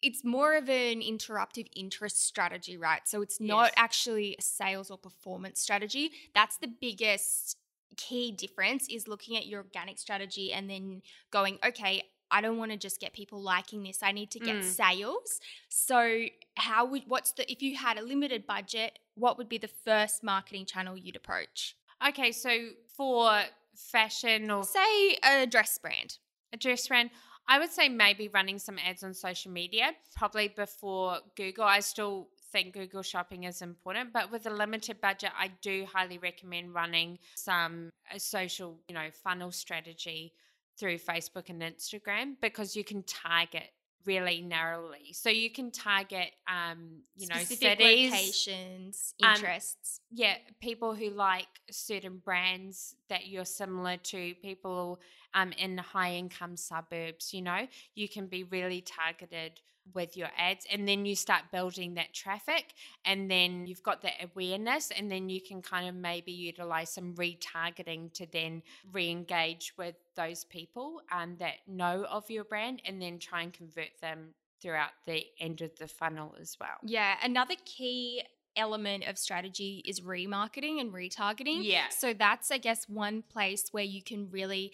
it's 0.02 0.24
more 0.24 0.56
of 0.56 0.70
an 0.70 1.02
interruptive 1.02 1.68
interest 1.76 2.26
strategy, 2.26 2.78
right? 2.78 3.02
So 3.06 3.22
it's 3.22 3.40
not 3.40 3.66
yes. 3.66 3.74
actually 3.78 4.36
a 4.40 4.42
sales 4.42 4.90
or 4.90 4.98
performance 4.98 5.60
strategy. 5.60 6.12
That's 6.34 6.58
the 6.58 6.68
biggest 6.68 7.58
key 7.98 8.32
difference 8.32 8.88
is 8.90 9.08
looking 9.08 9.38
at 9.38 9.46
your 9.46 9.62
organic 9.62 10.00
strategy 10.00 10.54
and 10.54 10.70
then 10.70 11.02
going, 11.32 11.60
okay, 11.66 12.04
I 12.32 12.42
don't 12.42 12.58
want 12.58 12.72
to 12.72 12.78
just 12.78 13.00
get 13.00 13.14
people 13.14 13.42
liking 13.42 13.84
this. 13.84 14.00
I 14.02 14.12
need 14.12 14.32
to 14.32 14.40
get 14.40 14.56
mm. 14.56 14.64
sales. 14.64 15.40
So 15.70 16.26
how 16.56 16.86
would 16.86 17.04
what's 17.08 17.34
the 17.34 17.50
if 17.52 17.62
you 17.62 17.76
had 17.76 17.98
a 17.98 18.02
limited 18.02 18.48
budget, 18.48 18.98
what 19.16 19.38
would 19.38 19.50
be 19.50 19.58
the 19.58 19.68
first 19.68 20.24
marketing 20.24 20.66
channel 20.66 20.98
you'd 20.98 21.18
approach? 21.18 21.76
Okay, 22.08 22.32
so 22.32 22.70
for 22.96 23.42
fashion 23.76 24.50
or 24.50 24.64
say 24.64 25.18
a 25.24 25.46
dress 25.46 25.78
brand. 25.78 26.18
A 26.54 26.58
dress 26.58 26.88
brand, 26.88 27.12
I 27.48 27.60
would 27.60 27.72
say 27.72 27.90
maybe 27.90 28.30
running 28.30 28.60
some 28.60 28.78
ads 28.80 29.04
on 29.04 29.14
social 29.14 29.52
media, 29.52 29.92
probably 30.16 30.48
before 30.48 31.20
Google. 31.36 31.66
I 31.66 31.82
still 31.82 32.30
think 32.52 32.74
Google 32.74 33.02
Shopping 33.02 33.44
is 33.44 33.62
important, 33.62 34.14
but 34.14 34.32
with 34.32 34.46
a 34.46 34.50
limited 34.50 35.02
budget, 35.02 35.32
I 35.38 35.52
do 35.62 35.86
highly 35.92 36.18
recommend 36.18 36.74
running 36.74 37.20
some 37.36 37.90
a 38.14 38.20
social, 38.20 38.80
you 38.88 38.96
know, 38.96 39.10
funnel 39.24 39.52
strategy 39.52 40.34
through 40.78 40.98
Facebook 40.98 41.50
and 41.50 41.62
Instagram 41.62 42.36
because 42.42 42.76
you 42.76 42.84
can 42.84 43.04
target 43.04 43.70
really 44.06 44.42
narrowly. 44.42 45.14
So 45.14 45.30
you 45.30 45.50
can 45.50 45.72
target, 45.72 46.32
um, 46.48 47.02
you 47.16 47.28
know, 47.28 47.36
Specific 47.36 47.80
cities, 47.80 48.12
locations, 48.12 49.14
um, 49.24 49.36
interests. 49.36 50.02
yeah, 50.12 50.36
people 50.60 50.96
who 50.96 51.10
like 51.10 51.48
certain 51.70 52.18
brands 52.24 52.96
that 53.10 53.28
you're 53.28 53.46
similar 53.46 53.98
to, 53.98 54.34
people 54.42 55.00
um, 55.34 55.52
in 55.58 55.78
high 55.78 56.16
income 56.16 56.58
suburbs, 56.58 57.34
you 57.34 57.42
know, 57.42 57.68
you 57.96 58.10
can 58.10 58.28
be 58.28 58.44
really 58.44 58.82
targeted 58.82 59.60
with 59.94 60.16
your 60.16 60.30
ads 60.38 60.66
and 60.72 60.88
then 60.88 61.06
you 61.06 61.16
start 61.16 61.44
building 61.52 61.96
that 61.96 62.14
traffic 62.14 62.74
and 63.06 63.30
then 63.30 63.66
you've 63.66 63.84
got 63.84 64.02
that 64.02 64.14
awareness 64.24 64.92
and 64.98 65.12
then 65.12 65.30
you 65.30 65.42
can 65.42 65.62
kind 65.62 65.90
of 65.90 65.96
maybe 65.96 66.32
utilize 66.32 66.90
some 66.90 67.14
retargeting 67.16 68.12
to 68.14 68.26
then 68.32 68.62
re-engage 68.92 69.74
with 69.78 69.96
those 70.16 70.44
people 70.46 71.02
um, 71.12 71.36
that 71.40 71.56
know 71.68 72.06
of 72.10 72.30
your 72.30 72.44
brand 72.44 72.82
and 72.86 73.02
then 73.02 73.18
try 73.20 73.42
and 73.42 73.54
convert 73.54 73.90
them 74.02 74.30
throughout 74.62 74.92
the 75.08 75.26
end 75.40 75.62
of 75.62 75.76
the 75.80 75.88
funnel 75.88 76.36
as 76.40 76.56
well 76.60 76.78
Yeah, 76.84 77.16
another 77.24 77.56
key 77.66 78.24
element 78.56 79.08
of 79.08 79.18
strategy 79.18 79.82
is 79.86 80.02
remarketing 80.02 80.82
and 80.82 80.92
retargeting. 80.92 81.60
Yeah. 81.62 81.90
So 81.90 82.14
that's 82.14 82.52
I 82.52 82.58
guess 82.58 82.88
one 82.90 83.24
place 83.24 83.66
where 83.72 83.84
you 83.84 84.04
can 84.04 84.30
really 84.30 84.74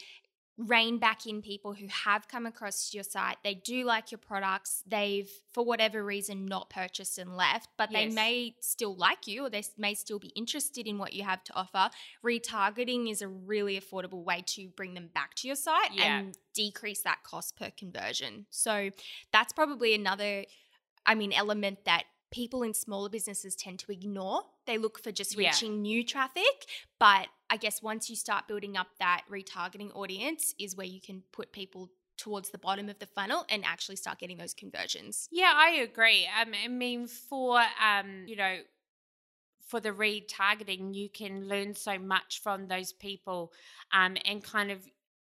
rein 0.58 0.98
back 0.98 1.28
in 1.28 1.42
people 1.42 1.74
who 1.74 1.86
have 1.88 2.28
come 2.28 2.48
across 2.48 2.92
your 2.94 3.04
site. 3.04 3.38
They 3.44 3.54
do 3.54 3.86
like 3.86 4.12
your 4.12 4.18
products. 4.18 4.84
They've 4.88 5.30
for 5.54 5.64
whatever 5.64 6.04
reason 6.04 6.46
not 6.48 6.70
purchased 6.70 7.20
and 7.20 7.38
left, 7.38 7.70
but 7.78 7.92
they 7.92 8.10
may 8.10 8.56
still 8.60 8.96
like 8.96 9.28
you 9.28 9.46
or 9.46 9.50
they 9.52 9.64
may 9.78 9.94
still 9.94 10.18
be 10.18 10.30
interested 10.30 10.88
in 10.88 10.98
what 10.98 11.14
you 11.14 11.24
have 11.24 11.44
to 11.44 11.54
offer. 11.56 11.92
Retargeting 12.26 13.10
is 13.10 13.22
a 13.22 13.28
really 13.28 13.80
affordable 13.80 14.24
way 14.24 14.44
to 14.48 14.68
bring 14.70 14.96
them 14.96 15.10
back 15.14 15.36
to 15.36 15.48
your 15.48 15.56
site 15.56 15.94
Yeah. 15.94 16.20
and 16.20 16.38
decrease 16.54 17.02
that 17.02 17.24
cost 17.24 17.56
per 17.56 17.70
conversion. 17.70 18.48
So 18.50 18.90
that's 19.32 19.54
probably 19.54 19.94
another 19.94 20.46
I 21.06 21.14
mean 21.16 21.34
element 21.34 21.86
that 21.86 22.04
people 22.32 22.64
in 22.64 22.74
smaller 22.74 23.10
businesses 23.10 23.56
tend 23.56 23.80
to 23.80 23.92
ignore. 23.92 24.42
They 24.66 24.78
look 24.78 25.02
for 25.02 25.12
just 25.12 25.38
Yeah. 25.38 25.50
reaching 25.50 25.82
new 25.82 26.04
traffic, 26.04 26.66
but 27.00 27.28
I 27.50 27.58
guess 27.58 27.82
once 27.82 28.10
you 28.10 28.16
start 28.16 28.48
building 28.48 28.78
up 28.78 28.88
that 29.00 29.24
retargeting 29.32 29.96
audience 29.96 30.54
is 30.60 30.76
where 30.76 30.88
you 30.88 31.02
can 31.02 31.24
put 31.32 31.52
people 31.52 31.90
towards 32.18 32.50
the 32.50 32.58
bottom 32.58 32.90
of 32.90 33.00
the 33.00 33.06
funnel 33.06 33.46
and 33.50 33.64
actually 33.64 33.96
start 33.96 34.20
getting 34.20 34.38
those 34.38 34.54
conversions. 34.54 35.28
Yeah, 35.32 35.54
I 35.56 35.82
agree. 35.82 36.28
Um, 36.42 36.52
I 36.64 36.68
mean, 36.68 37.08
for 37.08 37.60
um, 37.60 38.26
you 38.26 38.36
know, 38.36 38.58
for 39.68 39.80
the 39.80 39.92
retargeting, 39.92 40.94
you 40.94 41.10
can 41.10 41.48
learn 41.48 41.76
so 41.76 42.00
much 42.00 42.42
from 42.42 42.68
those 42.68 42.94
people, 42.94 43.52
um, 43.94 44.18
and 44.26 44.44
kind 44.44 44.72
of 44.72 44.80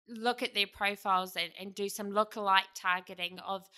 look 0.08 0.42
at 0.42 0.54
their 0.54 0.66
profiles 0.66 1.36
and, 1.36 1.50
and 1.60 1.74
do 1.74 1.88
some 1.88 2.10
lookalike 2.10 2.70
targeting 2.74 3.38
of 3.40 3.68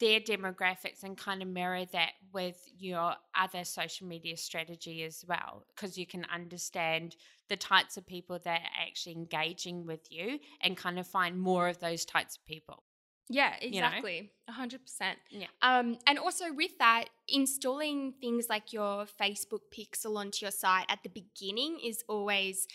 their 0.00 0.18
demographics 0.18 1.02
and 1.04 1.16
kind 1.16 1.42
of 1.42 1.48
mirror 1.48 1.84
that 1.92 2.12
with 2.32 2.56
your 2.76 3.14
other 3.38 3.64
social 3.64 4.06
media 4.06 4.36
strategy 4.36 5.04
as 5.04 5.24
well 5.28 5.66
because 5.74 5.98
you 5.98 6.06
can 6.06 6.26
understand 6.32 7.14
the 7.50 7.56
types 7.56 7.98
of 7.98 8.06
people 8.06 8.38
that 8.44 8.60
are 8.62 8.86
actually 8.88 9.12
engaging 9.14 9.84
with 9.84 10.00
you 10.10 10.38
and 10.62 10.76
kind 10.78 10.98
of 10.98 11.06
find 11.06 11.38
more 11.38 11.68
of 11.68 11.78
those 11.80 12.06
types 12.06 12.36
of 12.36 12.44
people 12.46 12.82
Yeah, 13.28 13.54
You 13.60 13.80
know? 13.80 13.86
exactly. 13.88 14.32
A 14.48 14.52
100%. 14.52 15.14
Yeah. 15.30 15.46
Um, 15.62 15.98
and 16.06 16.18
also 16.18 16.52
with 16.52 16.78
that, 16.78 17.04
installing 17.28 18.14
things 18.20 18.46
like 18.48 18.72
your 18.72 19.06
Facebook 19.20 19.60
pixel 19.76 20.16
onto 20.16 20.44
your 20.44 20.50
site 20.50 20.86
at 20.88 21.00
the 21.04 21.10
beginning 21.10 21.78
is 21.84 22.02
always 22.08 22.66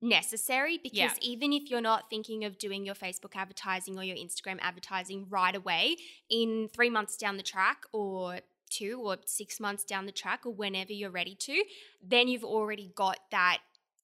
necessary 0.00 0.78
because 0.78 0.98
Yeah. 0.98 1.14
even 1.20 1.52
if 1.52 1.70
you're 1.70 1.80
not 1.80 2.08
thinking 2.08 2.44
of 2.44 2.56
doing 2.58 2.86
your 2.86 2.94
Facebook 2.94 3.34
advertising 3.34 3.98
or 3.98 4.04
your 4.04 4.16
Instagram 4.16 4.58
advertising 4.60 5.26
right 5.28 5.54
away, 5.54 5.96
in 6.30 6.68
three 6.68 6.90
months 6.90 7.16
down 7.16 7.36
the 7.36 7.42
track 7.42 7.84
or 7.92 8.40
two 8.70 9.00
or 9.00 9.16
six 9.26 9.58
months 9.60 9.84
down 9.84 10.06
the 10.06 10.12
track 10.12 10.44
or 10.46 10.52
whenever 10.52 10.92
you're 10.92 11.10
ready 11.10 11.34
to, 11.34 11.64
then 12.02 12.28
you've 12.28 12.44
already 12.44 12.92
got 12.94 13.18
that 13.30 13.58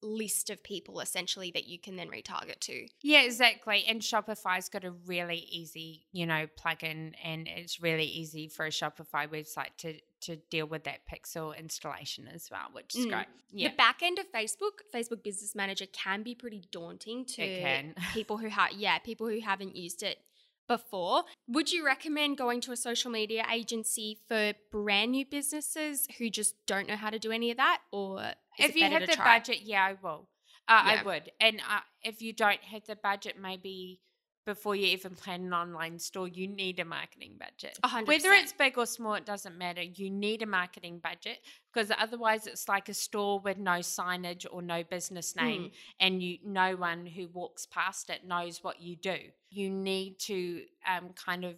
list 0.05 0.51
of 0.51 0.63
people 0.63 1.01
essentially 1.01 1.51
that 1.53 1.67
you 1.67 1.79
can 1.79 1.97
then 1.97 2.09
retarget 2.09 2.61
to. 2.61 2.87
Yeah, 3.03 3.23
exactly. 3.23 3.85
And 3.89 4.01
Shopify's 4.01 4.69
got 4.69 4.85
a 4.85 4.91
really 4.91 5.47
easy, 5.51 6.07
you 6.13 6.27
know, 6.27 6.47
plugin 6.59 7.15
and 7.23 7.49
it's 7.49 7.81
really 7.83 8.05
easy 8.05 8.49
for 8.49 8.67
a 8.67 8.71
Shopify 8.71 9.27
website 9.29 9.77
to 9.79 9.95
to 10.21 10.37
deal 10.51 10.65
with 10.67 10.85
that 10.85 11.01
pixel 11.07 11.55
installation 11.59 12.27
as 12.29 12.49
well, 12.51 12.69
which 12.73 12.97
is 12.97 13.05
Mm. 13.05 13.11
great. 13.11 13.27
Yeah. 13.51 13.69
The 13.69 13.77
back 13.77 14.01
end 14.03 14.19
of 14.19 14.25
Facebook, 14.33 14.81
Facebook 14.95 15.23
Business 15.23 15.55
Manager 15.55 15.85
can 15.93 16.23
be 16.23 16.35
pretty 16.35 16.63
daunting 16.73 17.27
to 17.27 17.93
people 18.15 18.39
who 18.39 18.49
have 18.49 18.73
yeah, 18.73 18.99
people 18.99 19.29
who 19.29 19.41
haven't 19.41 19.77
used 19.77 20.03
it 20.03 20.19
before. 20.67 21.25
Would 21.47 21.73
you 21.73 21.85
recommend 21.85 22.39
going 22.39 22.63
to 22.63 22.73
a 22.73 22.77
social 22.77 23.11
media 23.11 23.45
agency 23.53 24.19
for 24.27 24.55
brand 24.73 25.11
new 25.13 25.27
businesses 25.27 26.09
who 26.17 26.31
just 26.31 26.55
don't 26.67 26.89
know 26.89 26.97
how 26.97 27.11
to 27.11 27.19
do 27.19 27.31
any 27.31 27.51
of 27.51 27.59
that 27.59 27.83
or 27.93 28.33
is 28.59 28.71
if 28.71 28.77
you 28.77 28.89
have 28.89 29.07
the 29.07 29.15
try? 29.15 29.39
budget, 29.39 29.63
yeah, 29.63 29.85
I 29.85 29.97
will. 30.03 30.29
Uh, 30.67 30.83
Yeah. 30.87 31.01
I 31.01 31.03
would. 31.03 31.31
And 31.41 31.61
uh, 31.61 31.81
if 32.03 32.23
you 32.23 32.33
don't 32.33 32.63
have 32.63 32.85
the 32.87 32.97
budget, 32.97 33.37
maybe 33.41 34.01
before 34.47 34.77
you 34.77 34.87
even 34.89 35.15
plan 35.15 35.43
an 35.43 35.53
online 35.55 35.99
store, 35.99 36.29
you 36.29 36.47
need 36.47 36.79
a 36.79 36.85
marketing 36.85 37.37
budget. 37.39 37.79
A 37.83 37.89
hundred 37.89 38.09
Whether 38.09 38.33
it's 38.33 38.53
big 38.53 38.77
or 38.77 38.87
small, 38.87 39.15
it 39.15 39.25
doesn't 39.25 39.57
matter. 39.57 39.83
You 39.83 40.11
need 40.11 40.43
a 40.43 40.47
marketing 40.47 41.01
budget 41.03 41.39
because 41.73 41.91
otherwise, 41.99 42.47
it's 42.47 42.69
like 42.69 42.89
a 42.89 42.95
store 42.95 43.41
with 43.41 43.59
no 43.59 43.79
signage 43.81 44.45
or 44.51 44.61
no 44.63 44.83
business 44.85 45.35
name, 45.35 45.71
and 45.99 46.23
you 46.23 46.39
no 46.45 46.77
one 46.77 47.07
who 47.07 47.29
walks 47.29 47.67
past 47.67 48.11
it 48.11 48.27
knows 48.27 48.63
what 48.63 48.81
you 48.81 48.97
do. 48.97 49.17
You 49.51 49.71
need 49.71 50.19
to 50.21 50.63
um, 50.87 51.11
kind 51.15 51.45
of 51.45 51.57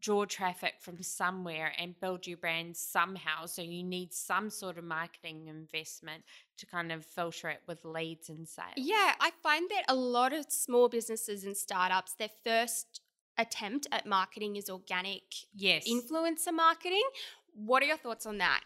draw 0.00 0.24
traffic 0.24 0.74
from 0.80 1.02
somewhere 1.02 1.72
and 1.78 1.98
build 2.00 2.26
your 2.26 2.36
brand 2.36 2.76
somehow. 2.76 3.46
So 3.46 3.62
you 3.62 3.82
need 3.82 4.12
some 4.12 4.50
sort 4.50 4.76
of 4.78 4.84
marketing 4.84 5.46
investment 5.46 6.24
to 6.58 6.66
kind 6.66 6.92
of 6.92 7.04
filter 7.06 7.48
it 7.48 7.60
with 7.66 7.84
leads 7.84 8.28
and 8.28 8.46
sales. 8.46 8.74
Yeah, 8.76 9.14
I 9.20 9.30
find 9.42 9.68
that 9.70 9.84
a 9.88 9.94
lot 9.94 10.32
of 10.32 10.46
small 10.50 10.88
businesses 10.88 11.44
and 11.44 11.56
startups, 11.56 12.14
their 12.14 12.28
first 12.44 13.00
attempt 13.38 13.86
at 13.92 14.04
marketing 14.06 14.56
is 14.56 14.68
organic 14.68 15.22
Yes. 15.54 15.88
influencer 15.88 16.52
marketing. 16.52 17.04
What 17.54 17.82
are 17.82 17.86
your 17.86 17.96
thoughts 17.96 18.26
on 18.26 18.38
that? 18.38 18.60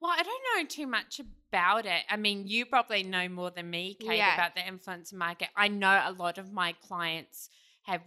Well, 0.00 0.12
I 0.12 0.22
don't 0.22 0.42
know 0.62 0.66
too 0.68 0.86
much 0.86 1.20
about 1.20 1.86
it. 1.86 2.02
I 2.08 2.16
mean, 2.16 2.46
you 2.46 2.66
probably 2.66 3.02
know 3.02 3.28
more 3.28 3.50
than 3.50 3.70
me, 3.70 3.94
Kate, 3.94 4.18
Yeah. 4.18 4.34
about 4.34 4.54
the 4.54 4.60
influencer 4.60 5.14
market. 5.14 5.48
I 5.56 5.68
know 5.68 6.02
a 6.04 6.12
lot 6.12 6.38
of 6.38 6.52
my 6.52 6.72
clients 6.72 7.48
have 7.82 8.02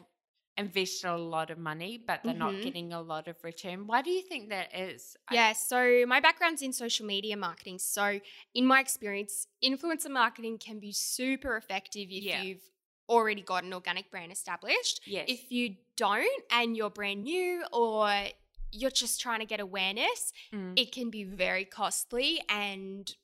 invested 0.60 1.10
a 1.10 1.18
lot 1.18 1.50
of 1.50 1.58
money, 1.58 1.98
but 1.98 2.22
they're 2.24 2.34
not 2.34 2.54
Mhm. 2.54 2.64
getting 2.64 2.94
a 2.94 3.02
lot 3.02 3.28
of 3.28 3.36
return. 3.44 3.88
Why 3.88 4.02
do 4.02 4.12
you 4.12 4.22
think 4.22 4.50
that 4.50 4.74
is? 4.76 5.18
Yeah, 5.32 5.54
so 5.54 6.06
my 6.06 6.20
background's 6.20 6.62
in 6.62 6.74
social 6.74 7.06
media 7.06 7.36
marketing. 7.38 7.80
So, 7.80 8.20
in 8.54 8.66
my 8.66 8.80
experience, 8.80 9.48
influencer 9.64 10.10
marketing 10.12 10.58
can 10.58 10.80
be 10.80 10.92
super 10.92 11.56
effective 11.58 12.10
if 12.12 12.24
Yeah. 12.24 12.42
you've 12.44 12.64
already 13.08 13.42
got 13.42 13.64
an 13.64 13.74
organic 13.74 14.12
brand 14.12 14.32
established. 14.32 15.02
Yes. 15.08 15.26
If 15.28 15.52
you 15.52 15.78
don't 15.96 16.44
and 16.52 16.78
you're 16.78 16.92
brand 16.92 17.24
new 17.24 17.66
or 17.74 18.28
you're 18.72 18.92
just 18.92 19.20
trying 19.20 19.40
to 19.40 19.46
get 19.48 19.60
awareness, 19.60 20.32
Mm. 20.52 20.78
it 20.78 20.92
can 20.92 21.10
be 21.10 21.24
very 21.24 21.66
costly 21.66 22.40
and 22.50 23.16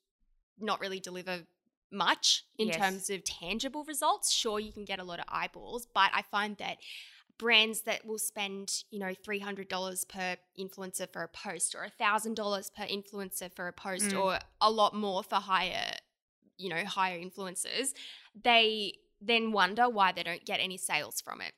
not 0.58 0.80
really 0.80 1.00
deliver 1.00 1.46
much 1.92 2.46
in 2.58 2.68
Yes. 2.70 2.78
terms 2.78 3.10
of 3.12 3.24
tangible 3.24 3.84
results. 3.84 4.32
Sure, 4.32 4.60
you 4.60 4.72
can 4.72 4.86
get 4.86 5.00
a 5.00 5.04
lot 5.04 5.20
of 5.20 5.26
eyeballs, 5.28 5.86
but 5.86 6.10
I 6.14 6.24
find 6.24 6.58
that 6.58 6.80
brands 7.38 7.82
that 7.82 8.06
will 8.06 8.18
spend, 8.20 8.84
you 8.92 9.00
know, 9.00 9.14
$300 9.28 10.08
per 10.08 10.38
influencer 10.60 11.12
for 11.12 11.24
a 11.24 11.28
post 11.28 11.76
or 11.76 11.86
$1,000 12.00 12.74
per 12.76 12.84
influencer 12.86 13.54
for 13.54 13.68
a 13.68 13.74
post 13.74 14.12
Mm. 14.12 14.24
or 14.24 14.40
a 14.62 14.72
lot 14.72 14.94
more 14.96 15.24
for 15.24 15.36
higher, 15.36 15.96
you 16.58 16.70
know, 16.70 16.84
higher 16.86 17.20
influencers, 17.20 17.94
they 18.42 18.94
then 19.22 19.52
wonder 19.52 19.90
why 19.90 20.12
they 20.12 20.24
don't 20.24 20.46
get 20.46 20.60
any 20.60 20.78
sales 20.78 21.22
from 21.22 21.42
it. 21.42 21.54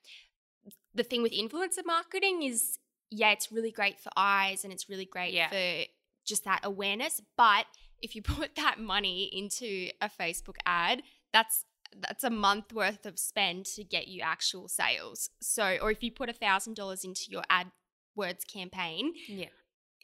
The 0.93 1.03
thing 1.03 1.21
with 1.21 1.31
influencer 1.33 1.85
marketing 1.85 2.43
is 2.43 2.79
yeah, 3.09 3.31
it's 3.31 3.51
really 3.53 3.71
great 3.71 3.99
for 4.01 4.09
eyes 4.17 4.65
and 4.65 4.73
it's 4.73 4.89
really 4.89 5.05
great 5.05 5.33
Yeah. 5.33 5.49
for 5.49 5.85
just 6.25 6.43
that 6.43 6.59
awareness, 6.63 7.21
but 7.37 7.65
if 8.01 8.15
you 8.15 8.21
put 8.39 8.55
that 8.55 8.79
money 8.79 9.29
into 9.31 9.89
a 10.01 10.09
Facebook 10.09 10.57
ad, 10.65 11.03
that's 11.31 11.63
that's 11.99 12.23
a 12.23 12.29
month 12.29 12.73
worth 12.73 13.05
of 13.05 13.19
spend 13.19 13.65
to 13.65 13.83
get 13.83 14.07
you 14.07 14.21
actual 14.21 14.67
sales. 14.67 15.29
So, 15.41 15.77
or 15.81 15.91
if 15.91 16.03
you 16.03 16.11
put 16.11 16.29
a 16.29 16.33
thousand 16.33 16.75
dollars 16.75 17.03
into 17.03 17.29
your 17.29 17.43
AdWords 17.51 18.45
campaign, 18.51 19.13
yeah. 19.27 19.47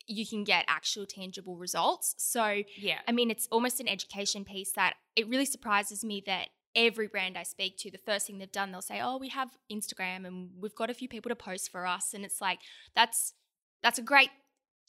you 0.08 0.26
can 0.26 0.44
get 0.44 0.66
actual 0.68 1.06
tangible 1.06 1.58
results. 1.58 2.16
So, 2.18 2.64
Yeah. 2.78 3.00
I 3.08 3.12
mean, 3.12 3.30
it's 3.32 3.48
almost 3.52 3.80
an 3.80 3.88
education 3.88 4.46
piece 4.46 4.72
that 4.74 4.96
it 5.16 5.28
really 5.28 5.46
surprises 5.46 6.04
me 6.04 6.24
that 6.26 6.50
every 6.76 7.08
brand 7.08 7.38
I 7.38 7.44
speak 7.44 7.78
to, 7.80 7.92
the 7.92 8.00
first 8.00 8.28
thing 8.28 8.40
they've 8.40 8.52
done, 8.52 8.72
they'll 8.72 8.82
say, 8.82 9.00
"Oh, 9.02 9.18
we 9.18 9.30
have 9.30 9.50
Instagram 9.72 10.26
and 10.26 10.50
we've 10.60 10.76
got 10.76 10.90
a 10.90 10.94
few 10.94 11.08
people 11.08 11.30
to 11.30 11.36
post 11.36 11.72
for 11.72 11.86
us," 11.86 12.14
and 12.14 12.26
it's 12.26 12.42
like 12.42 12.60
that's 12.96 13.34
that's 13.82 14.00
a 14.00 14.02
great 14.02 14.30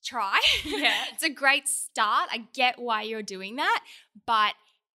try. 0.04 0.40
Yeah. 0.64 1.04
it's 1.12 1.22
a 1.22 1.30
great 1.30 1.68
start. 1.68 2.28
I 2.32 2.46
get 2.54 2.78
why 2.78 3.02
you're 3.02 3.22
doing 3.22 3.56
that, 3.56 3.84
but 4.26 4.54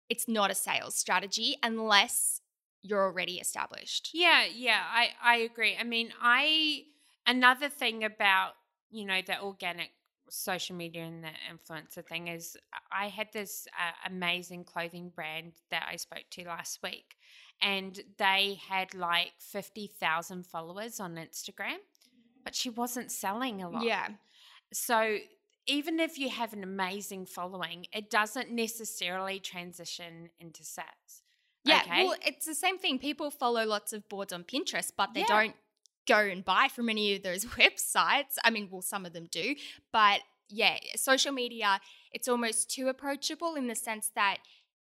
it's 0.09 0.29
not 0.29 0.51
a 0.51 0.55
sales 0.55 0.95
strategy 0.95 1.57
unless 1.63 2.41
you're 2.83 3.03
already 3.03 3.39
established. 3.39 4.11
Yeah, 4.15 4.45
yeah, 4.45 4.83
I 4.89 5.11
I 5.23 5.37
agree. 5.39 5.77
I 5.79 5.85
mean, 5.85 6.13
I 6.21 6.85
another 7.27 7.69
thing 7.69 8.05
about 8.05 8.53
you 8.91 9.05
know 9.05 9.21
the 9.27 9.41
organic 9.41 9.91
social 10.29 10.75
media 10.75 11.05
and 11.05 11.23
the 11.23 11.29
influencer 11.53 12.05
thing 12.05 12.29
is 12.29 12.57
I 12.91 13.09
had 13.09 13.29
this 13.33 13.69
uh, 13.79 13.93
amazing 14.11 14.65
clothing 14.65 15.11
brand 15.15 15.53
that 15.71 15.87
I 15.91 15.97
spoke 15.97 16.25
to 16.33 16.45
last 16.45 16.81
week, 16.83 17.17
and 17.61 17.99
they 18.19 18.59
had 18.69 18.95
like 18.95 19.33
fifty 19.39 19.87
thousand 19.87 20.47
followers 20.47 21.01
on 21.01 21.17
Instagram, 21.17 21.79
but 22.45 22.55
she 22.55 22.71
wasn't 22.71 23.11
selling 23.11 23.63
a 23.63 23.69
lot. 23.69 23.85
Yeah. 23.85 24.09
So 24.73 25.19
even 25.67 25.99
if 26.01 26.19
you 26.19 26.29
have 26.31 26.53
an 26.53 26.63
amazing 26.63 27.27
following, 27.27 27.87
it 27.93 28.11
doesn't 28.11 28.51
necessarily 28.51 29.39
transition 29.41 30.31
into 30.39 30.65
sales. 30.65 31.23
Yeah. 31.65 31.81
Okay. 31.85 32.05
Well, 32.05 32.17
it's 32.25 32.47
the 32.47 32.55
same 32.55 32.79
thing. 32.79 32.99
People 32.99 33.31
follow 33.31 33.65
lots 33.65 33.93
of 33.93 34.09
boards 34.09 34.33
on 34.33 34.45
Pinterest, 34.45 34.93
but 34.97 35.15
they 35.15 35.21
Yeah. 35.21 35.27
don't 35.27 35.57
go 36.07 36.19
and 36.19 36.45
buy 36.45 36.69
from 36.69 36.89
any 36.89 37.15
of 37.17 37.23
those 37.25 37.45
websites. 37.61 38.37
I 38.45 38.51
mean, 38.51 38.69
well, 38.71 38.83
some 38.83 39.05
of 39.05 39.13
them 39.13 39.27
do, 39.31 39.57
but 39.93 40.21
yeah, 40.49 40.79
social 40.95 41.33
media, 41.33 41.81
it's 42.13 42.29
almost 42.29 42.71
too 42.71 42.87
approachable 42.89 43.57
in 43.57 43.67
the 43.67 43.75
sense 43.75 44.13
that, 44.15 44.37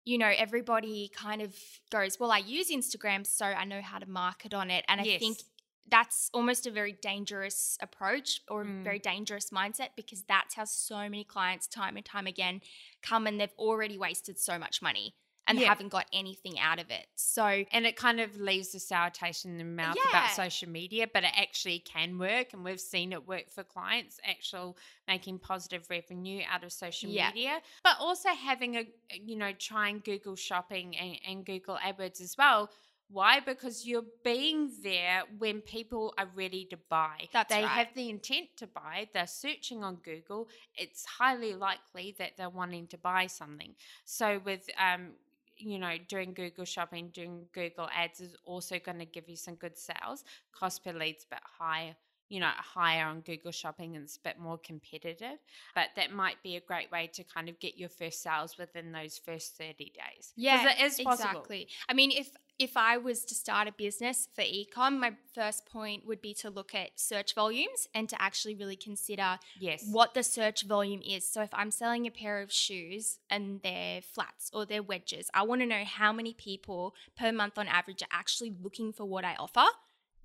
you 0.04 0.18
know, 0.18 0.30
everybody 0.36 1.10
kind 1.14 1.40
of 1.40 1.56
goes, 1.90 2.20
well, 2.20 2.30
I 2.30 2.38
use 2.38 2.70
Instagram, 2.70 3.26
so 3.26 3.46
I 3.46 3.64
know 3.64 3.80
how 3.80 3.98
to 3.98 4.06
market 4.08 4.52
on 4.52 4.70
it. 4.70 4.84
And 4.86 5.00
I 5.00 5.04
think 5.18 5.38
Yes. 5.38 5.44
That's 5.88 6.30
almost 6.34 6.66
a 6.66 6.70
very 6.70 6.92
dangerous 6.92 7.78
approach 7.80 8.40
or 8.48 8.62
a 8.62 8.64
Mm. 8.64 8.82
very 8.84 8.98
dangerous 8.98 9.50
mindset 9.50 9.90
because 9.96 10.22
that's 10.24 10.54
how 10.54 10.64
so 10.64 10.96
many 10.98 11.24
clients, 11.24 11.66
time 11.66 11.96
and 11.96 12.04
time 12.04 12.26
again, 12.26 12.60
come 13.02 13.26
and 13.26 13.40
they've 13.40 13.54
already 13.58 13.96
wasted 13.98 14.38
so 14.38 14.58
much 14.58 14.82
money 14.82 15.14
and 15.48 15.60
Yeah. 15.60 15.68
haven't 15.68 15.90
got 15.90 16.06
anything 16.12 16.58
out 16.58 16.80
of 16.80 16.90
it. 16.90 17.06
So, 17.14 17.64
and 17.70 17.86
it 17.86 17.94
kind 17.94 18.18
of 18.18 18.36
leaves 18.40 18.74
a 18.74 18.80
sour 18.80 19.10
taste 19.10 19.44
in 19.44 19.58
the 19.58 19.64
mouth 19.64 19.94
Yeah. 19.94 20.08
about 20.08 20.30
social 20.32 20.68
media, 20.68 21.06
but 21.06 21.22
it 21.22 21.30
actually 21.36 21.78
can 21.78 22.18
work, 22.18 22.52
and 22.52 22.64
we've 22.64 22.80
seen 22.80 23.12
it 23.12 23.28
work 23.28 23.48
for 23.48 23.62
clients, 23.62 24.18
actual 24.24 24.76
making 25.06 25.38
positive 25.38 25.88
revenue 25.88 26.42
out 26.50 26.64
of 26.64 26.72
social 26.72 27.08
Yeah. 27.10 27.28
media, 27.28 27.62
but 27.84 27.96
also 28.00 28.30
having 28.30 28.76
a 28.76 28.92
you 29.14 29.36
know 29.36 29.52
trying 29.52 30.00
Google 30.00 30.34
Shopping 30.34 30.96
and, 30.96 31.20
and 31.24 31.46
Google 31.46 31.76
AdWords 31.76 32.20
as 32.20 32.36
well. 32.36 32.68
Why? 33.08 33.40
Because 33.40 33.86
you're 33.86 34.04
being 34.24 34.70
there 34.82 35.22
when 35.38 35.60
people 35.60 36.12
are 36.18 36.28
ready 36.34 36.66
to 36.70 36.76
buy. 36.88 37.28
That's 37.32 37.54
they 37.54 37.62
right. 37.62 37.70
have 37.70 37.88
the 37.94 38.10
intent 38.10 38.48
to 38.56 38.66
buy. 38.66 39.08
They're 39.14 39.26
searching 39.26 39.84
on 39.84 39.96
Google. 40.04 40.48
It's 40.74 41.04
highly 41.04 41.54
likely 41.54 42.16
that 42.18 42.32
they're 42.36 42.50
wanting 42.50 42.88
to 42.88 42.98
buy 42.98 43.28
something. 43.28 43.74
So 44.04 44.40
with 44.44 44.68
um, 44.78 45.12
you 45.58 45.78
know, 45.78 45.94
doing 46.08 46.34
Google 46.34 46.64
shopping, 46.64 47.10
doing 47.12 47.46
Google 47.52 47.88
ads 47.94 48.20
is 48.20 48.36
also 48.44 48.78
going 48.78 48.98
to 48.98 49.06
give 49.06 49.28
you 49.28 49.36
some 49.36 49.54
good 49.54 49.76
sales. 49.76 50.24
Cost 50.52 50.84
per 50.84 50.92
lead's 50.92 51.24
a 51.24 51.34
bit 51.34 51.42
higher, 51.58 51.94
you 52.28 52.40
know, 52.40 52.50
higher 52.56 53.06
on 53.06 53.20
Google 53.20 53.52
shopping 53.52 53.94
and 53.96 54.04
it's 54.04 54.16
a 54.16 54.20
bit 54.20 54.38
more 54.38 54.58
competitive. 54.58 55.38
But 55.74 55.88
that 55.96 56.10
might 56.12 56.42
be 56.42 56.56
a 56.56 56.60
great 56.60 56.90
way 56.90 57.08
to 57.14 57.24
kind 57.24 57.48
of 57.48 57.58
get 57.60 57.78
your 57.78 57.88
first 57.88 58.22
sales 58.22 58.58
within 58.58 58.92
those 58.92 59.18
first 59.18 59.56
30 59.56 59.74
days. 59.94 60.32
yeah, 60.36 60.68
it 60.70 60.80
is 60.84 60.98
possible. 61.00 61.30
exactly. 61.30 61.68
I 61.88 61.94
mean, 61.94 62.10
if 62.10 62.30
if 62.58 62.74
I 62.74 62.96
was 62.96 63.22
to 63.26 63.34
start 63.34 63.68
a 63.68 63.72
business 63.72 64.28
for 64.34 64.40
ecom, 64.40 64.98
my 64.98 65.12
first 65.34 65.66
point 65.66 66.06
would 66.06 66.22
be 66.22 66.32
to 66.32 66.48
look 66.48 66.74
at 66.74 66.98
search 66.98 67.34
volumes 67.34 67.86
and 67.94 68.08
to 68.08 68.20
actually 68.20 68.54
really 68.54 68.76
consider 68.76 69.38
Yes. 69.60 69.84
what 69.90 70.14
the 70.14 70.22
search 70.22 70.62
volume 70.62 71.02
is. 71.06 71.28
So 71.28 71.42
if 71.42 71.50
I'm 71.52 71.70
selling 71.70 72.06
a 72.06 72.10
pair 72.10 72.40
of 72.40 72.50
shoes 72.50 73.18
and 73.28 73.60
they're 73.62 74.00
flats 74.00 74.50
or 74.54 74.64
they're 74.64 74.82
wedges, 74.82 75.28
I 75.34 75.42
want 75.42 75.60
to 75.60 75.66
know 75.66 75.84
how 75.84 76.14
many 76.14 76.32
people 76.32 76.94
per 77.14 77.30
month 77.30 77.58
on 77.58 77.68
average 77.68 78.02
are 78.02 78.08
actually 78.10 78.54
looking 78.62 78.90
for 78.90 79.04
what 79.04 79.22
I 79.26 79.34
offer. 79.34 79.66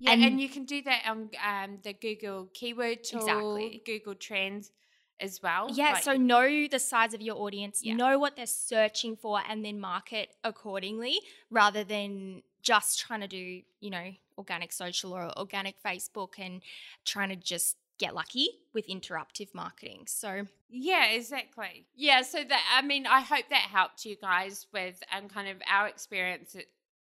Yeah, 0.02 0.12
and, 0.12 0.22
and- 0.24 0.40
you 0.40 0.48
can 0.48 0.64
do 0.64 0.82
that 0.82 1.02
on 1.06 1.30
um, 1.46 1.78
the 1.82 1.92
Google 1.92 2.48
keyword 2.52 3.04
tool, 3.04 3.20
Exactly. 3.20 3.82
Google 3.86 4.14
Trends 4.16 4.72
as 5.20 5.40
well. 5.42 5.68
Yeah, 5.72 5.92
Like, 5.92 6.02
so 6.02 6.14
know 6.16 6.66
the 6.66 6.80
size 6.80 7.14
of 7.14 7.20
your 7.20 7.36
audience, 7.36 7.82
Yeah. 7.84 7.94
know 7.94 8.18
what 8.18 8.34
they're 8.34 8.46
searching 8.46 9.14
for, 9.16 9.40
and 9.48 9.64
then 9.64 9.78
market 9.78 10.34
accordingly 10.42 11.20
rather 11.50 11.84
than 11.84 12.42
just 12.62 12.98
trying 12.98 13.20
to 13.20 13.28
do, 13.28 13.62
you 13.80 13.90
know, 13.90 14.12
organic 14.36 14.72
social 14.72 15.12
or 15.12 15.30
organic 15.38 15.80
Facebook 15.82 16.38
and 16.38 16.62
trying 17.04 17.28
to 17.28 17.36
just 17.36 17.76
get 17.98 18.14
lucky 18.14 18.48
with 18.74 18.88
interruptive 18.88 19.54
marketing. 19.54 20.04
So, 20.08 20.46
Yeah, 20.68 21.10
exactly. 21.10 21.86
Yeah, 21.94 22.22
so 22.22 22.42
that 22.42 22.62
I 22.76 22.82
mean, 22.82 23.06
I 23.06 23.20
hope 23.20 23.44
that 23.50 23.68
helped 23.72 24.04
you 24.04 24.16
guys 24.16 24.66
with 24.72 25.00
um, 25.16 25.28
kind 25.28 25.48
of 25.48 25.58
our 25.70 25.86
experience 25.86 26.56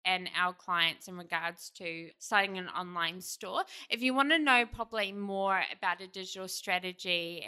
and 0.10 0.28
our 0.36 0.54
clients 0.54 1.08
in 1.08 1.18
regards 1.18 1.70
to 1.70 2.10
starting 2.18 2.58
an 2.58 2.68
online 2.70 3.22
store. 3.22 3.62
If 3.90 4.02
you 4.02 4.14
want 4.16 4.32
to 4.32 4.40
know 4.40 4.66
probably 4.66 5.12
more 5.12 5.62
about 5.76 6.02
a 6.02 6.08
digital 6.08 6.48
strategy 6.48 7.46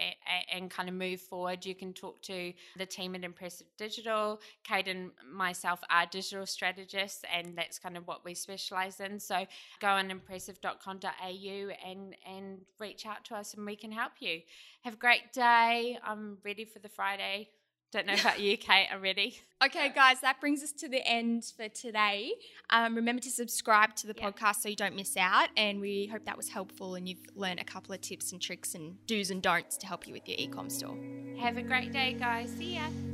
and, 0.54 0.70
kind 0.70 0.88
of 0.88 0.96
move 0.96 1.20
forward, 1.20 1.66
you 1.66 1.74
can 1.74 1.92
talk 1.92 2.22
to 2.22 2.54
the 2.78 2.86
team 2.86 3.16
at 3.16 3.24
Impressive 3.24 3.68
Digital. 3.78 4.40
Kate 4.64 4.88
and 4.88 5.10
myself 5.30 5.82
are 5.90 6.06
digital 6.06 6.46
strategists, 6.46 7.24
and 7.36 7.58
that's 7.58 7.80
kind 7.80 7.98
of 7.98 8.08
what 8.08 8.24
we 8.24 8.36
specialize 8.36 9.00
in. 9.00 9.20
So 9.20 9.46
go 9.80 9.88
on 9.88 10.12
impressive.com.au 10.12 11.70
and 11.90 12.16
and 12.26 12.60
reach 12.80 13.06
out 13.08 13.26
to 13.26 13.36
us, 13.36 13.56
and 13.56 13.66
we 13.66 13.76
can 13.76 13.92
help 13.92 14.14
you. 14.20 14.42
Have 14.84 14.94
a 14.94 14.98
great 14.98 15.34
day. 15.34 15.98
I'm 16.04 16.38
ready 16.44 16.66
for 16.66 16.80
the 16.80 16.90
Friday. 16.90 17.50
Don't 17.92 18.06
know 18.08 18.14
about 18.14 18.40
you, 18.40 18.56
Kate. 18.58 18.88
I'm 18.92 19.02
ready. 19.02 19.40
okay, 19.66 19.90
guys, 19.94 20.22
that 20.22 20.40
brings 20.40 20.64
us 20.64 20.72
to 20.74 20.88
the 20.88 21.06
end 21.06 21.52
for 21.58 21.68
today. 21.68 22.32
Um, 22.70 22.96
remember 22.96 23.22
to 23.24 23.30
subscribe 23.30 23.96
to 23.98 24.08
the 24.08 24.16
Yeah. 24.18 24.30
podcast 24.32 24.62
so 24.62 24.70
you 24.70 24.76
don't 24.78 24.96
miss 24.96 25.18
out. 25.18 25.50
And 25.58 25.82
we 25.82 26.08
hope 26.08 26.24
that 26.26 26.38
was 26.38 26.50
helpful 26.50 26.96
and 26.96 27.08
you've 27.10 27.20
learned 27.36 27.60
a 27.60 27.66
couple 27.66 27.94
of 27.94 28.00
tips 28.02 28.32
and 28.32 28.42
tricks 28.42 28.76
and 28.76 28.96
do's 29.08 29.30
and 29.30 29.42
don'ts 29.42 29.76
to 29.78 29.88
help 29.88 30.08
you 30.08 30.14
with 30.14 30.28
your 30.28 30.38
e 30.40 30.48
com 30.48 30.70
store. 30.70 30.98
Have 31.40 31.58
a 31.58 31.62
great 31.62 31.92
day, 31.92 32.14
guys. 32.18 32.50
See 32.58 32.76
ya. 32.76 33.11